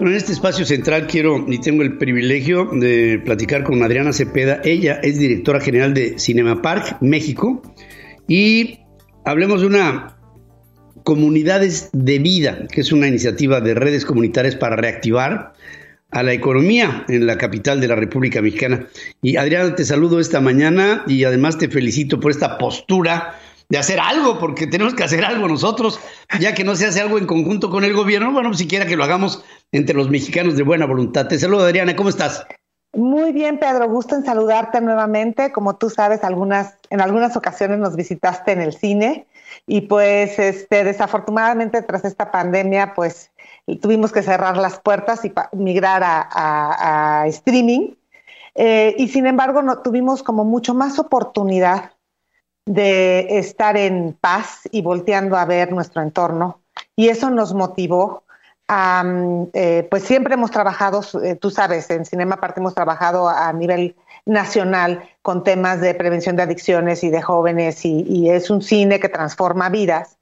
En 0.00 0.08
este 0.08 0.32
espacio 0.32 0.64
central 0.64 1.06
quiero 1.06 1.44
y 1.46 1.60
tengo 1.60 1.84
el 1.84 1.98
privilegio 1.98 2.68
de 2.72 3.22
platicar 3.24 3.62
con 3.62 3.80
Adriana 3.84 4.12
Cepeda. 4.12 4.60
Ella 4.64 4.98
es 5.04 5.20
directora 5.20 5.60
general 5.60 5.94
de 5.94 6.18
Cinema 6.18 6.62
Park 6.62 6.96
México 7.00 7.62
y 8.26 8.80
hablemos 9.24 9.60
de 9.60 9.68
una 9.68 10.16
Comunidades 11.04 11.90
de 11.92 12.18
Vida, 12.18 12.66
que 12.72 12.80
es 12.80 12.90
una 12.90 13.06
iniciativa 13.06 13.60
de 13.60 13.74
redes 13.74 14.04
comunitarias 14.04 14.56
para 14.56 14.74
reactivar 14.74 15.52
a 16.16 16.22
la 16.22 16.32
economía 16.32 17.04
en 17.08 17.26
la 17.26 17.36
capital 17.36 17.78
de 17.78 17.88
la 17.88 17.94
República 17.94 18.40
Mexicana. 18.40 18.86
Y 19.20 19.36
Adriana, 19.36 19.74
te 19.74 19.84
saludo 19.84 20.18
esta 20.18 20.40
mañana 20.40 21.04
y 21.06 21.24
además 21.24 21.58
te 21.58 21.68
felicito 21.68 22.18
por 22.18 22.30
esta 22.30 22.56
postura 22.56 23.34
de 23.68 23.76
hacer 23.76 24.00
algo, 24.00 24.38
porque 24.38 24.66
tenemos 24.66 24.94
que 24.94 25.04
hacer 25.04 25.26
algo 25.26 25.46
nosotros, 25.46 26.00
ya 26.40 26.54
que 26.54 26.64
no 26.64 26.74
se 26.74 26.86
hace 26.86 27.02
algo 27.02 27.18
en 27.18 27.26
conjunto 27.26 27.68
con 27.68 27.84
el 27.84 27.92
gobierno, 27.92 28.32
bueno, 28.32 28.54
siquiera 28.54 28.86
que 28.86 28.96
lo 28.96 29.04
hagamos 29.04 29.44
entre 29.72 29.94
los 29.94 30.08
mexicanos 30.08 30.56
de 30.56 30.62
buena 30.62 30.86
voluntad. 30.86 31.28
Te 31.28 31.38
saludo, 31.38 31.66
Adriana, 31.66 31.94
¿cómo 31.94 32.08
estás? 32.08 32.46
Muy 32.94 33.32
bien, 33.32 33.58
Pedro, 33.58 33.86
gusto 33.90 34.14
en 34.14 34.24
saludarte 34.24 34.80
nuevamente. 34.80 35.52
Como 35.52 35.76
tú 35.76 35.90
sabes, 35.90 36.24
algunas, 36.24 36.78
en 36.88 37.02
algunas 37.02 37.36
ocasiones 37.36 37.78
nos 37.78 37.94
visitaste 37.94 38.52
en 38.52 38.62
el 38.62 38.72
cine 38.72 39.26
y 39.66 39.82
pues 39.82 40.38
este, 40.38 40.82
desafortunadamente 40.82 41.82
tras 41.82 42.06
esta 42.06 42.30
pandemia, 42.30 42.94
pues 42.94 43.30
tuvimos 43.74 44.12
que 44.12 44.22
cerrar 44.22 44.56
las 44.56 44.78
puertas 44.78 45.24
y 45.24 45.32
migrar 45.52 46.02
a, 46.04 47.24
streaming. 47.26 47.94
Eh, 48.54 48.94
y 48.96 49.08
sin 49.08 49.26
embargo, 49.26 49.62
no, 49.62 49.78
tuvimos 49.80 50.22
como 50.22 50.44
mucho 50.44 50.74
más 50.74 50.98
oportunidad 50.98 51.92
de 52.64 53.38
estar 53.38 53.76
en 53.76 54.16
paz 54.20 54.62
y 54.70 54.82
volteando 54.82 55.36
a 55.36 55.44
ver 55.44 55.72
nuestro 55.72 56.02
entorno. 56.02 56.60
Y 56.94 57.08
eso 57.08 57.30
nos 57.30 57.54
motivó 57.54 58.24
a, 58.68 59.04
eh, 59.52 59.86
pues 59.90 60.02
siempre 60.04 60.34
hemos 60.34 60.50
trabajado, 60.50 61.02
eh, 61.22 61.36
tú 61.36 61.50
sabes, 61.50 61.88
en 61.90 62.04
Cinema 62.04 62.40
Parte 62.40 62.60
hemos 62.60 62.74
trabajado 62.74 63.28
a 63.28 63.52
nivel 63.52 63.94
nacional 64.24 65.08
con 65.22 65.44
temas 65.44 65.80
de 65.80 65.94
prevención 65.94 66.34
de 66.36 66.42
adicciones 66.42 67.04
y 67.04 67.10
de 67.10 67.22
jóvenes 67.22 67.84
y, 67.84 68.28
es 68.28 68.50
un 68.50 68.60
cine 68.60 68.98
que 68.98 69.08
transforma 69.08 69.68
vidas. 69.68 70.18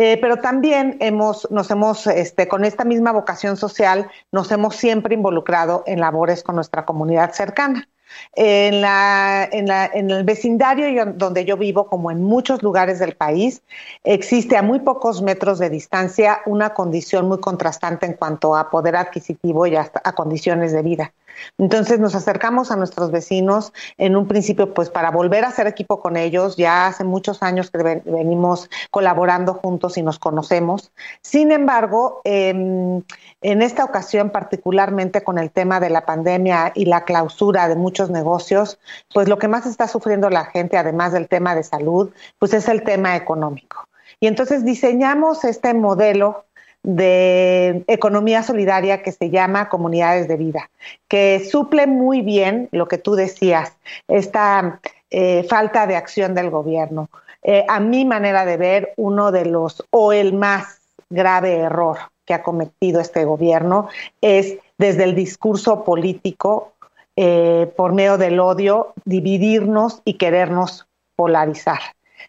Eh, 0.00 0.16
pero 0.20 0.36
también 0.36 0.96
hemos, 1.00 1.50
nos 1.50 1.72
hemos, 1.72 2.06
este, 2.06 2.46
con 2.46 2.64
esta 2.64 2.84
misma 2.84 3.10
vocación 3.10 3.56
social, 3.56 4.08
nos 4.30 4.52
hemos 4.52 4.76
siempre 4.76 5.16
involucrado 5.16 5.82
en 5.86 5.98
labores 5.98 6.44
con 6.44 6.54
nuestra 6.54 6.84
comunidad 6.84 7.32
cercana. 7.32 7.88
En, 8.36 8.80
la, 8.80 9.48
en, 9.50 9.66
la, 9.66 9.90
en 9.92 10.08
el 10.10 10.22
vecindario 10.22 11.04
donde 11.16 11.44
yo 11.44 11.56
vivo, 11.56 11.88
como 11.88 12.12
en 12.12 12.22
muchos 12.22 12.62
lugares 12.62 13.00
del 13.00 13.16
país, 13.16 13.60
existe 14.04 14.56
a 14.56 14.62
muy 14.62 14.78
pocos 14.78 15.20
metros 15.20 15.58
de 15.58 15.68
distancia 15.68 16.42
una 16.46 16.74
condición 16.74 17.26
muy 17.26 17.40
contrastante 17.40 18.06
en 18.06 18.12
cuanto 18.12 18.54
a 18.54 18.70
poder 18.70 18.94
adquisitivo 18.94 19.66
y 19.66 19.74
a 19.74 20.12
condiciones 20.14 20.70
de 20.70 20.82
vida. 20.82 21.12
Entonces 21.58 21.98
nos 21.98 22.14
acercamos 22.14 22.70
a 22.70 22.76
nuestros 22.76 23.10
vecinos 23.10 23.72
en 23.96 24.16
un 24.16 24.26
principio 24.26 24.74
pues 24.74 24.90
para 24.90 25.10
volver 25.10 25.44
a 25.44 25.48
hacer 25.48 25.66
equipo 25.66 26.00
con 26.00 26.16
ellos. 26.16 26.56
Ya 26.56 26.86
hace 26.86 27.04
muchos 27.04 27.42
años 27.42 27.70
que 27.70 27.78
venimos 28.04 28.70
colaborando 28.90 29.54
juntos 29.54 29.98
y 29.98 30.02
nos 30.02 30.18
conocemos. 30.18 30.92
Sin 31.22 31.52
embargo, 31.52 32.20
em, 32.24 33.02
en 33.40 33.62
esta 33.62 33.84
ocasión 33.84 34.30
particularmente 34.30 35.22
con 35.22 35.38
el 35.38 35.50
tema 35.50 35.80
de 35.80 35.90
la 35.90 36.04
pandemia 36.04 36.72
y 36.74 36.86
la 36.86 37.04
clausura 37.04 37.68
de 37.68 37.76
muchos 37.76 38.10
negocios, 38.10 38.78
pues 39.12 39.28
lo 39.28 39.38
que 39.38 39.48
más 39.48 39.66
está 39.66 39.88
sufriendo 39.88 40.30
la 40.30 40.44
gente, 40.46 40.76
además 40.76 41.12
del 41.12 41.28
tema 41.28 41.54
de 41.54 41.62
salud, 41.62 42.10
pues 42.38 42.52
es 42.54 42.68
el 42.68 42.82
tema 42.82 43.16
económico. 43.16 43.88
Y 44.20 44.26
entonces 44.26 44.64
diseñamos 44.64 45.44
este 45.44 45.74
modelo 45.74 46.44
de 46.82 47.84
economía 47.86 48.42
solidaria 48.42 49.02
que 49.02 49.12
se 49.12 49.30
llama 49.30 49.68
Comunidades 49.68 50.28
de 50.28 50.36
Vida, 50.36 50.70
que 51.08 51.44
suple 51.50 51.86
muy 51.86 52.22
bien 52.22 52.68
lo 52.72 52.88
que 52.88 52.98
tú 52.98 53.14
decías, 53.14 53.76
esta 54.06 54.80
eh, 55.10 55.44
falta 55.48 55.86
de 55.86 55.96
acción 55.96 56.34
del 56.34 56.50
gobierno. 56.50 57.08
Eh, 57.42 57.64
a 57.68 57.80
mi 57.80 58.04
manera 58.04 58.44
de 58.44 58.56
ver, 58.56 58.92
uno 58.96 59.32
de 59.32 59.46
los 59.46 59.84
o 59.90 60.12
el 60.12 60.34
más 60.34 60.80
grave 61.10 61.56
error 61.56 61.98
que 62.24 62.34
ha 62.34 62.42
cometido 62.42 63.00
este 63.00 63.24
gobierno 63.24 63.88
es 64.20 64.58
desde 64.76 65.04
el 65.04 65.14
discurso 65.14 65.84
político, 65.84 66.74
eh, 67.16 67.72
por 67.76 67.94
medio 67.94 68.18
del 68.18 68.38
odio, 68.38 68.92
dividirnos 69.04 70.02
y 70.04 70.14
querernos 70.14 70.86
polarizar. 71.16 71.80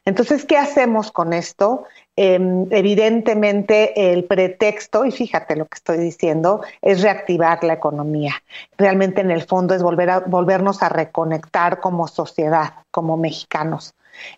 Entonces, 0.05 0.45
¿qué 0.45 0.57
hacemos 0.57 1.12
con 1.12 1.33
esto? 1.33 1.83
Em, 2.21 2.67
evidentemente 2.71 4.12
el 4.12 4.25
pretexto, 4.25 5.05
y 5.05 5.12
fíjate 5.12 5.55
lo 5.55 5.67
que 5.67 5.75
estoy 5.75 5.99
diciendo, 5.99 6.60
es 6.82 7.01
reactivar 7.01 7.63
la 7.63 7.71
economía. 7.71 8.34
Realmente 8.77 9.21
en 9.21 9.32
el 9.32 9.43
fondo 9.43 9.73
es 9.73 9.82
volver 9.82 10.10
a, 10.10 10.19
volvernos 10.19 10.84
a 10.84 10.89
reconectar 10.89 11.79
como 11.79 12.10
sociedad, 12.10 12.73
como 12.91 13.15
mexicanos. 13.15 13.93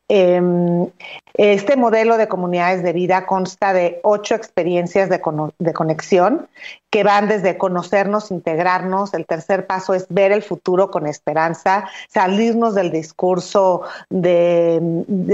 Em, 0.07 0.87
este 1.35 1.77
modelo 1.77 2.17
de 2.17 2.27
comunidades 2.27 2.83
de 2.83 2.91
vida 2.91 3.25
consta 3.25 3.71
de 3.71 4.01
ocho 4.03 4.35
experiencias 4.35 5.09
de, 5.09 5.21
conexión 5.73 6.49
que 6.89 7.05
van 7.05 7.29
desde 7.29 7.57
conocernos, 7.57 8.31
integrarnos. 8.31 9.13
El 9.13 9.25
tercer 9.25 9.65
paso 9.65 9.93
es 9.93 10.07
ver 10.09 10.33
el 10.33 10.43
futuro 10.43 10.91
con 10.91 11.07
esperanza, 11.07 11.89
salirnos 12.09 12.75
del 12.75 12.91
discurso 12.91 13.83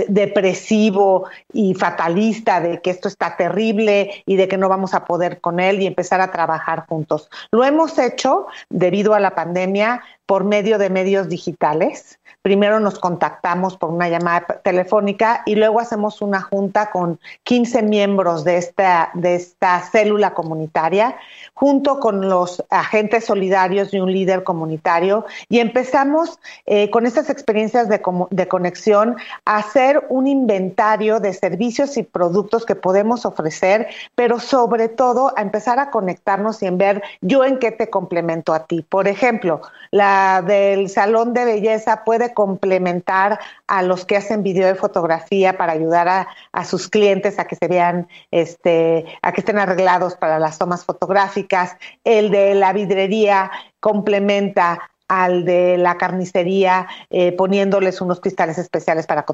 depresivo 0.06 1.26
y 1.52 1.74
fatalista 1.74 2.62
de 2.62 2.80
que 2.80 2.92
esto 2.92 3.08
está 3.08 3.36
terrible 3.36 4.24
y 4.28 4.36
de 4.36 4.48
que 4.48 4.58
no 4.58 4.70
vamos 4.70 4.94
a 4.94 5.06
poder 5.06 5.42
con 5.42 5.60
él 5.60 5.82
y 5.82 5.88
empezar 5.88 6.22
a 6.22 6.32
trabajar 6.32 6.86
juntos. 6.88 7.32
Lo 7.52 7.64
hemos 7.64 7.98
hecho 7.98 8.46
debido 8.70 9.16
a 9.16 9.20
la 9.20 9.34
pandemia 9.34 10.04
por 10.28 10.44
medio 10.44 10.78
de 10.78 10.92
medios 10.92 11.28
digitales 11.30 12.20
primero 12.48 12.80
nos 12.80 12.98
contactamos 12.98 13.76
por 13.76 13.90
una 13.90 14.08
llamada 14.08 14.62
telefónica 14.64 15.44
y 15.46 15.56
luego 15.56 15.82
hacemos 15.82 16.22
una 16.22 16.40
junta 16.40 16.92
con 16.92 17.20
15 17.44 17.84
miembros 17.84 18.46
de 18.46 18.56
esta, 18.56 19.12
de 19.16 19.36
esta 19.36 19.82
célula 19.82 20.34
comunitaria, 20.34 21.18
junto 21.54 22.00
con 22.00 22.30
los 22.30 22.64
agentes 22.70 23.26
solidarios 23.26 23.94
y 23.94 24.00
un 24.00 24.14
líder 24.14 24.46
comunitario, 24.46 25.26
y 25.50 25.60
empezamos 25.60 26.40
eh, 26.66 26.90
con 26.90 27.06
estas 27.06 27.30
experiencias 27.30 27.90
de, 27.90 28.02
de 28.30 28.48
conexión 28.48 29.18
a 29.44 29.58
hacer 29.58 30.06
un 30.08 30.26
inventario 30.26 31.20
de 31.20 31.34
servicios 31.34 31.98
y 31.98 32.04
productos 32.04 32.66
que 32.66 32.76
podemos 32.76 33.26
ofrecer, 33.26 33.88
pero 34.16 34.40
sobre 34.40 34.88
todo 34.88 35.34
a 35.36 35.42
empezar 35.42 35.80
a 35.80 35.90
conectarnos 35.90 36.64
y 36.64 36.68
en 36.68 36.78
ver 36.78 37.04
yo 37.20 37.44
en 37.44 37.60
qué 37.60 37.72
te 37.72 37.90
complemento 37.90 38.54
a 38.54 38.68
ti. 38.68 38.86
Por 38.88 39.10
ejemplo, 39.10 39.62
la 39.92 40.17
del 40.46 40.90
salón 40.90 41.34
de 41.34 41.46
belleza 41.46 42.04
puede 42.04 42.34
complementar 42.34 43.40
a 43.68 43.82
los 43.82 44.06
que 44.06 44.18
hacen 44.18 44.44
video 44.44 44.68
de 44.68 44.76
fotografía 44.76 45.58
para 45.58 45.74
ayudar 45.74 46.28
a, 46.52 46.66
sus 46.66 46.88
clientes 46.88 47.40
a 47.40 47.46
que 47.46 47.56
se 47.56 47.68
vean, 47.68 48.08
este, 48.32 49.06
a 49.22 49.32
que 49.32 49.42
estén 49.42 49.58
arreglados 49.58 50.16
para 50.16 50.40
las 50.40 50.58
tomas 50.58 50.86
fotográficas. 50.86 51.78
El 52.04 52.32
de 52.32 52.56
la 52.56 52.74
vidrería 52.74 53.52
complementa 53.80 54.90
al 55.08 55.46
de 55.46 55.78
la 55.78 55.98
carnicería, 55.98 56.88
eh, 57.10 57.32
poniéndoles 57.32 58.02
unos 58.02 58.20
cristales 58.20 58.58
especiales 58.58 59.08
para 59.08 59.26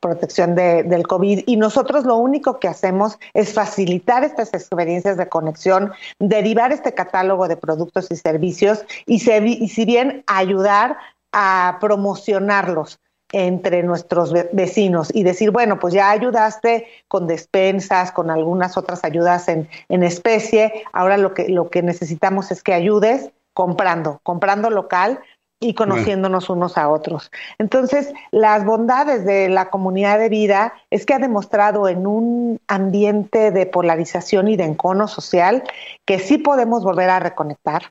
protección 0.00 0.54
del 0.54 1.06
COVID. 1.06 1.44
Y 1.46 1.56
nosotros 1.56 2.04
lo 2.04 2.16
único 2.16 2.58
que 2.60 2.68
hacemos 2.68 3.18
es 3.34 3.52
facilitar 3.52 4.24
estas 4.24 4.54
experiencias 4.54 5.16
de 5.16 5.28
conexión, 5.28 5.92
derivar 6.18 6.72
este 6.72 6.94
catálogo 6.94 7.48
de 7.48 7.56
productos 7.56 8.10
y 8.10 8.16
servicios 8.16 8.84
y, 9.06 9.16
y 9.16 9.68
si 9.68 9.84
bien 9.84 10.22
ayudar 10.26 10.96
a 11.32 11.78
promocionarlos 11.80 13.00
entre 13.32 13.82
nuestros 13.82 14.32
vecinos 14.52 15.10
y 15.14 15.22
decir, 15.22 15.50
bueno, 15.50 15.78
pues 15.78 15.92
ya 15.92 16.10
ayudaste 16.10 16.86
con 17.08 17.26
despensas, 17.26 18.10
con 18.10 18.30
algunas 18.30 18.78
otras 18.78 19.04
ayudas 19.04 19.48
en, 19.48 19.68
en 19.90 20.02
especie, 20.02 20.84
ahora 20.92 21.18
lo 21.18 21.34
que, 21.34 21.48
lo 21.48 21.68
que 21.68 21.82
necesitamos 21.82 22.50
es 22.50 22.62
que 22.62 22.72
ayudes 22.72 23.30
comprando, 23.58 24.20
comprando 24.22 24.70
local 24.70 25.18
y 25.58 25.74
conociéndonos 25.74 26.48
unos 26.48 26.78
a 26.78 26.88
otros. 26.88 27.32
Entonces, 27.58 28.12
las 28.30 28.64
bondades 28.64 29.24
de 29.24 29.48
la 29.48 29.68
comunidad 29.68 30.20
de 30.20 30.28
vida 30.28 30.74
es 30.90 31.04
que 31.04 31.14
ha 31.14 31.18
demostrado 31.18 31.88
en 31.88 32.06
un 32.06 32.60
ambiente 32.68 33.50
de 33.50 33.66
polarización 33.66 34.46
y 34.46 34.56
de 34.56 34.62
encono 34.62 35.08
social 35.08 35.64
que 36.04 36.20
sí 36.20 36.38
podemos 36.38 36.84
volver 36.84 37.10
a 37.10 37.18
reconectar, 37.18 37.90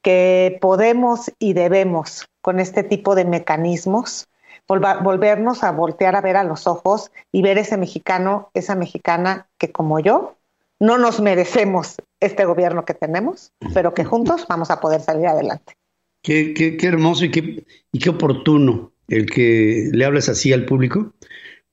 que 0.00 0.56
podemos 0.62 1.30
y 1.38 1.52
debemos 1.52 2.26
con 2.40 2.58
este 2.58 2.82
tipo 2.82 3.14
de 3.14 3.26
mecanismos, 3.26 4.28
volvernos 4.66 5.62
a 5.62 5.72
voltear 5.72 6.16
a 6.16 6.22
ver 6.22 6.38
a 6.38 6.42
los 6.42 6.66
ojos 6.66 7.12
y 7.32 7.42
ver 7.42 7.58
ese 7.58 7.76
mexicano, 7.76 8.48
esa 8.54 8.74
mexicana 8.74 9.46
que 9.58 9.70
como 9.70 10.00
yo, 10.00 10.36
no 10.80 10.98
nos 10.98 11.20
merecemos 11.20 11.96
este 12.20 12.44
gobierno 12.44 12.84
que 12.84 12.94
tenemos, 12.94 13.52
pero 13.74 13.94
que 13.94 14.04
juntos 14.04 14.46
vamos 14.48 14.70
a 14.70 14.80
poder 14.80 15.00
salir 15.00 15.26
adelante. 15.26 15.74
Qué, 16.22 16.54
qué, 16.54 16.76
qué 16.76 16.86
hermoso 16.86 17.24
y 17.24 17.30
qué, 17.30 17.64
y 17.92 17.98
qué 17.98 18.10
oportuno 18.10 18.92
el 19.08 19.26
que 19.26 19.88
le 19.92 20.04
hables 20.04 20.28
así 20.28 20.52
al 20.52 20.64
público, 20.64 21.14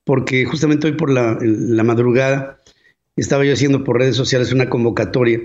porque 0.04 0.46
justamente 0.46 0.88
hoy 0.88 0.94
por 0.94 1.10
la, 1.10 1.38
la 1.42 1.84
madrugada 1.84 2.62
estaba 3.16 3.46
yo 3.46 3.54
haciendo 3.54 3.84
por 3.84 3.98
redes 3.98 4.16
sociales 4.16 4.52
una 4.52 4.70
convocatoria 4.70 5.42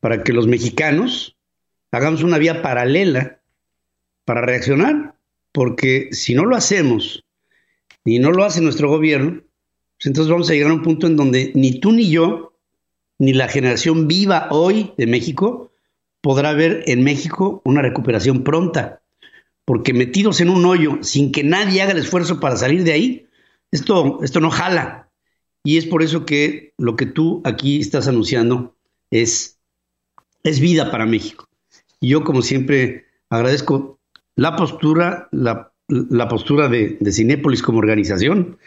para 0.00 0.22
que 0.22 0.32
los 0.32 0.46
mexicanos 0.46 1.36
hagamos 1.90 2.22
una 2.22 2.38
vía 2.38 2.62
paralela 2.62 3.40
para 4.24 4.42
reaccionar, 4.42 5.16
porque 5.52 6.08
si 6.12 6.34
no 6.34 6.44
lo 6.44 6.56
hacemos 6.56 7.24
y 8.04 8.18
no 8.18 8.30
lo 8.30 8.44
hace 8.44 8.60
nuestro 8.60 8.88
gobierno, 8.88 9.42
pues 9.98 10.06
entonces 10.06 10.30
vamos 10.30 10.48
a 10.48 10.52
llegar 10.52 10.70
a 10.70 10.74
un 10.74 10.82
punto 10.82 11.08
en 11.08 11.16
donde 11.16 11.50
ni 11.56 11.80
tú 11.80 11.90
ni 11.90 12.08
yo, 12.08 12.54
ni 13.18 13.32
la 13.32 13.48
generación 13.48 14.06
viva 14.06 14.46
hoy 14.50 14.92
de 14.96 15.08
México, 15.08 15.72
podrá 16.20 16.52
ver 16.52 16.84
en 16.86 17.02
México 17.02 17.62
una 17.64 17.82
recuperación 17.82 18.44
pronta, 18.44 19.02
porque 19.64 19.92
metidos 19.92 20.40
en 20.40 20.50
un 20.50 20.64
hoyo 20.64 20.98
sin 21.02 21.32
que 21.32 21.42
nadie 21.42 21.82
haga 21.82 21.92
el 21.92 21.98
esfuerzo 21.98 22.38
para 22.38 22.56
salir 22.56 22.84
de 22.84 22.92
ahí, 22.92 23.26
esto, 23.72 24.22
esto 24.22 24.38
no 24.38 24.50
jala. 24.50 25.10
Y 25.64 25.78
es 25.78 25.86
por 25.86 26.04
eso 26.04 26.24
que 26.24 26.74
lo 26.78 26.94
que 26.94 27.06
tú 27.06 27.42
aquí 27.44 27.80
estás 27.80 28.06
anunciando 28.06 28.76
es, 29.10 29.58
es 30.44 30.60
vida 30.60 30.92
para 30.92 31.06
México. 31.06 31.48
Y 32.00 32.10
yo, 32.10 32.22
como 32.22 32.42
siempre, 32.42 33.06
agradezco 33.28 33.98
la 34.36 34.54
postura, 34.54 35.28
la, 35.32 35.72
postura 36.28 36.68
de, 36.68 36.96
de, 37.00 37.12
Cinépolis 37.12 37.62
como 37.62 37.78
organización 37.78 38.58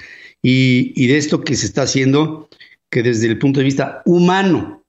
y, 0.41 0.93
y 0.95 1.07
de 1.07 1.17
esto 1.17 1.41
que 1.41 1.55
se 1.55 1.65
está 1.65 1.83
haciendo, 1.83 2.49
que 2.89 3.03
desde 3.03 3.27
el 3.27 3.39
punto 3.39 3.59
de 3.59 3.65
vista 3.65 4.01
humano 4.05 4.83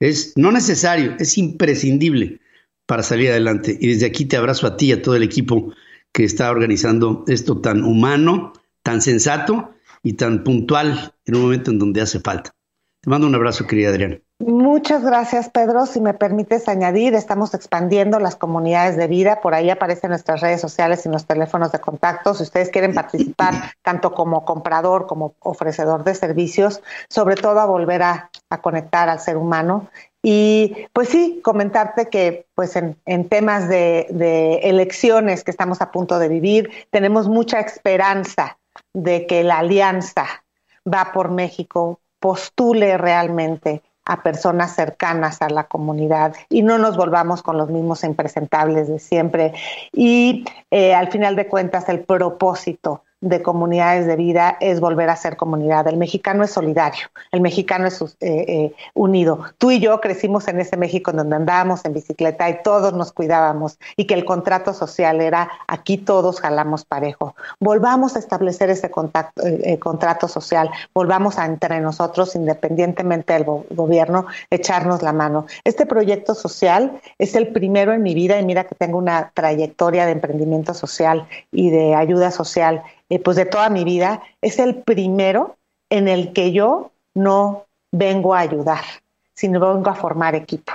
es 0.00 0.32
no 0.36 0.50
necesario, 0.50 1.16
es 1.18 1.38
imprescindible 1.38 2.40
para 2.86 3.02
salir 3.02 3.30
adelante. 3.30 3.76
Y 3.80 3.88
desde 3.88 4.06
aquí 4.06 4.24
te 4.24 4.36
abrazo 4.36 4.66
a 4.66 4.76
ti 4.76 4.86
y 4.86 4.92
a 4.92 5.02
todo 5.02 5.14
el 5.14 5.22
equipo 5.22 5.72
que 6.12 6.24
está 6.24 6.50
organizando 6.50 7.24
esto 7.28 7.60
tan 7.60 7.84
humano, 7.84 8.52
tan 8.82 9.00
sensato 9.00 9.70
y 10.02 10.14
tan 10.14 10.44
puntual 10.44 11.14
en 11.24 11.36
un 11.36 11.42
momento 11.42 11.70
en 11.70 11.78
donde 11.78 12.00
hace 12.00 12.20
falta. 12.20 12.54
Te 13.00 13.10
mando 13.10 13.26
un 13.26 13.34
abrazo, 13.34 13.66
querida 13.66 13.90
Adriana. 13.90 14.20
Muchas 14.44 15.04
gracias, 15.04 15.50
Pedro. 15.50 15.86
Si 15.86 16.00
me 16.00 16.14
permites 16.14 16.66
añadir, 16.66 17.14
estamos 17.14 17.54
expandiendo 17.54 18.18
las 18.18 18.34
comunidades 18.34 18.96
de 18.96 19.06
vida. 19.06 19.40
Por 19.40 19.54
ahí 19.54 19.70
aparecen 19.70 20.10
nuestras 20.10 20.40
redes 20.40 20.60
sociales 20.60 21.06
y 21.06 21.10
los 21.10 21.26
teléfonos 21.26 21.70
de 21.70 21.78
contacto. 21.78 22.34
Si 22.34 22.42
ustedes 22.42 22.70
quieren 22.70 22.92
participar, 22.92 23.54
tanto 23.82 24.12
como 24.12 24.44
comprador 24.44 25.06
como 25.06 25.34
ofrecedor 25.38 26.02
de 26.02 26.16
servicios, 26.16 26.82
sobre 27.08 27.36
todo 27.36 27.60
a 27.60 27.66
volver 27.66 28.02
a, 28.02 28.30
conectar 28.62 29.08
al 29.08 29.20
ser 29.20 29.36
humano. 29.36 29.88
Y 30.24 30.88
pues 30.92 31.08
sí, 31.08 31.40
comentarte 31.44 32.08
que 32.08 32.46
pues 32.56 32.74
en, 32.74 33.28
temas 33.28 33.68
de, 33.68 34.08
de 34.10 34.56
elecciones 34.64 35.44
que 35.44 35.52
estamos 35.52 35.80
a 35.80 35.92
punto 35.92 36.18
de 36.18 36.28
vivir, 36.28 36.70
tenemos 36.90 37.28
mucha 37.28 37.60
esperanza 37.60 38.58
de 38.92 39.24
que 39.28 39.44
la 39.44 39.58
alianza 39.58 40.26
va 40.84 41.12
por 41.12 41.30
México 41.30 42.00
postule 42.18 42.96
realmente 42.98 43.82
a 44.04 44.22
personas 44.22 44.74
cercanas 44.74 45.42
a 45.42 45.48
la 45.48 45.64
comunidad 45.64 46.34
y 46.48 46.62
no 46.62 46.78
nos 46.78 46.96
volvamos 46.96 47.42
con 47.42 47.56
los 47.56 47.70
mismos 47.70 48.04
impresentables 48.04 48.88
de 48.88 48.98
siempre. 48.98 49.52
Y 49.92 50.44
eh, 50.70 50.94
al 50.94 51.10
final 51.10 51.36
de 51.36 51.46
cuentas, 51.46 51.88
el 51.88 52.00
propósito 52.00 53.04
de 53.22 53.40
comunidades 53.40 54.06
de 54.06 54.16
vida 54.16 54.56
es 54.60 54.80
volver 54.80 55.08
a 55.08 55.16
ser 55.16 55.36
comunidad. 55.36 55.86
El 55.86 55.96
mexicano 55.96 56.42
es 56.42 56.50
solidario, 56.50 57.06
el 57.30 57.40
mexicano 57.40 57.86
es 57.86 58.02
eh, 58.02 58.06
eh, 58.20 58.74
unido. 58.94 59.44
Tú 59.58 59.70
y 59.70 59.78
yo 59.78 60.00
crecimos 60.00 60.48
en 60.48 60.60
ese 60.60 60.76
México 60.76 61.12
en 61.12 61.18
donde 61.18 61.36
andábamos 61.36 61.84
en 61.84 61.94
bicicleta 61.94 62.50
y 62.50 62.62
todos 62.64 62.92
nos 62.92 63.12
cuidábamos 63.12 63.78
y 63.96 64.06
que 64.06 64.14
el 64.14 64.24
contrato 64.24 64.74
social 64.74 65.20
era 65.20 65.48
aquí 65.68 65.98
todos 65.98 66.40
jalamos 66.40 66.84
parejo. 66.84 67.36
Volvamos 67.60 68.16
a 68.16 68.18
establecer 68.18 68.70
ese 68.70 68.90
contacto, 68.90 69.42
eh, 69.46 69.78
contrato 69.78 70.26
social, 70.26 70.68
volvamos 70.92 71.38
a 71.38 71.46
entre 71.46 71.80
nosotros, 71.80 72.34
independientemente 72.34 73.34
del 73.34 73.44
gobierno, 73.44 74.26
echarnos 74.50 75.02
la 75.02 75.12
mano. 75.12 75.46
Este 75.62 75.86
proyecto 75.86 76.34
social 76.34 77.00
es 77.18 77.36
el 77.36 77.52
primero 77.52 77.92
en 77.92 78.02
mi 78.02 78.14
vida 78.14 78.40
y 78.40 78.44
mira 78.44 78.64
que 78.64 78.74
tengo 78.74 78.98
una 78.98 79.30
trayectoria 79.32 80.06
de 80.06 80.12
emprendimiento 80.12 80.74
social 80.74 81.28
y 81.52 81.70
de 81.70 81.94
ayuda 81.94 82.32
social 82.32 82.82
eh, 83.12 83.18
pues 83.18 83.36
de 83.36 83.44
toda 83.44 83.68
mi 83.68 83.84
vida, 83.84 84.22
es 84.40 84.58
el 84.58 84.76
primero 84.76 85.56
en 85.90 86.08
el 86.08 86.32
que 86.32 86.50
yo 86.52 86.92
no 87.12 87.66
vengo 87.90 88.34
a 88.34 88.38
ayudar, 88.38 88.82
sino 89.34 89.60
vengo 89.60 89.90
a 89.90 89.94
formar 89.94 90.34
equipo. 90.34 90.72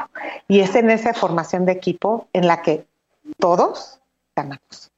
Y 0.47 0.59
es 0.59 0.75
en 0.75 0.91
esa 0.91 1.15
formación 1.15 1.65
de 1.65 1.71
equipo 1.71 2.27
en 2.33 2.45
la 2.45 2.61
que 2.61 2.85
todos 3.39 3.99
ganamos. 4.35 4.91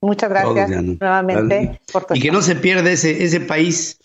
Muchas 0.00 0.30
gracias 0.30 0.70
nuevamente 0.70 1.80
por 1.92 2.04
tu 2.04 2.14
Y 2.14 2.20
que 2.20 2.30
no 2.30 2.42
se 2.42 2.54
pierda 2.54 2.92
ese, 2.92 3.24
ese 3.24 3.40
país 3.40 3.98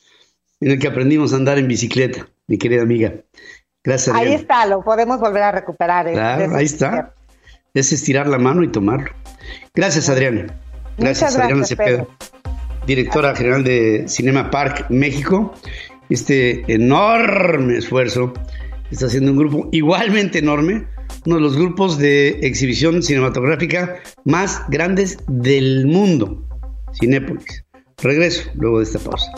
en 0.60 0.72
el 0.72 0.80
que 0.80 0.88
aprendimos 0.88 1.34
a 1.34 1.36
andar 1.36 1.60
en 1.60 1.68
bicicleta, 1.68 2.28
mi 2.48 2.58
querida 2.58 2.82
amiga. 2.82 3.14
Gracias. 3.84 4.16
Ahí 4.16 4.34
está, 4.34 4.66
lo 4.66 4.82
podemos 4.82 5.20
volver 5.20 5.44
a 5.44 5.52
recuperar. 5.52 6.08
¿eh? 6.08 6.20
ahí 6.56 6.66
está. 6.66 7.14
Es 7.76 7.94
estirar 7.94 8.28
la 8.28 8.40
mano 8.40 8.64
y 8.64 8.68
tomarlo. 8.68 9.12
Gracias, 9.76 10.10
Adriana. 10.10 10.48
Gracias, 10.98 11.36
Adriana 11.36 11.66
Cepeda 11.66 12.08
directora 12.88 13.36
general 13.36 13.64
de 13.64 14.06
Cinema 14.08 14.50
Park 14.50 14.88
México, 14.90 15.54
este 16.10 16.64
enorme 16.74 17.78
esfuerzo 17.78 18.34
está 18.90 19.08
haciendo 19.08 19.32
un 19.32 19.38
grupo 19.38 19.70
igualmente 19.74 20.40
enorme, 20.40 20.88
uno 21.26 21.36
de 21.36 21.42
los 21.42 21.58
grupos 21.58 21.98
de 21.98 22.40
exhibición 22.42 23.04
cinematográfica 23.04 23.98
más 24.24 24.62
grandes 24.70 25.18
del 25.28 25.86
mundo, 25.86 26.48
Cinépolis. 26.98 27.66
Regreso 28.02 28.50
luego 28.56 28.78
de 28.78 28.86
esta 28.86 29.00
pausa. 29.00 29.32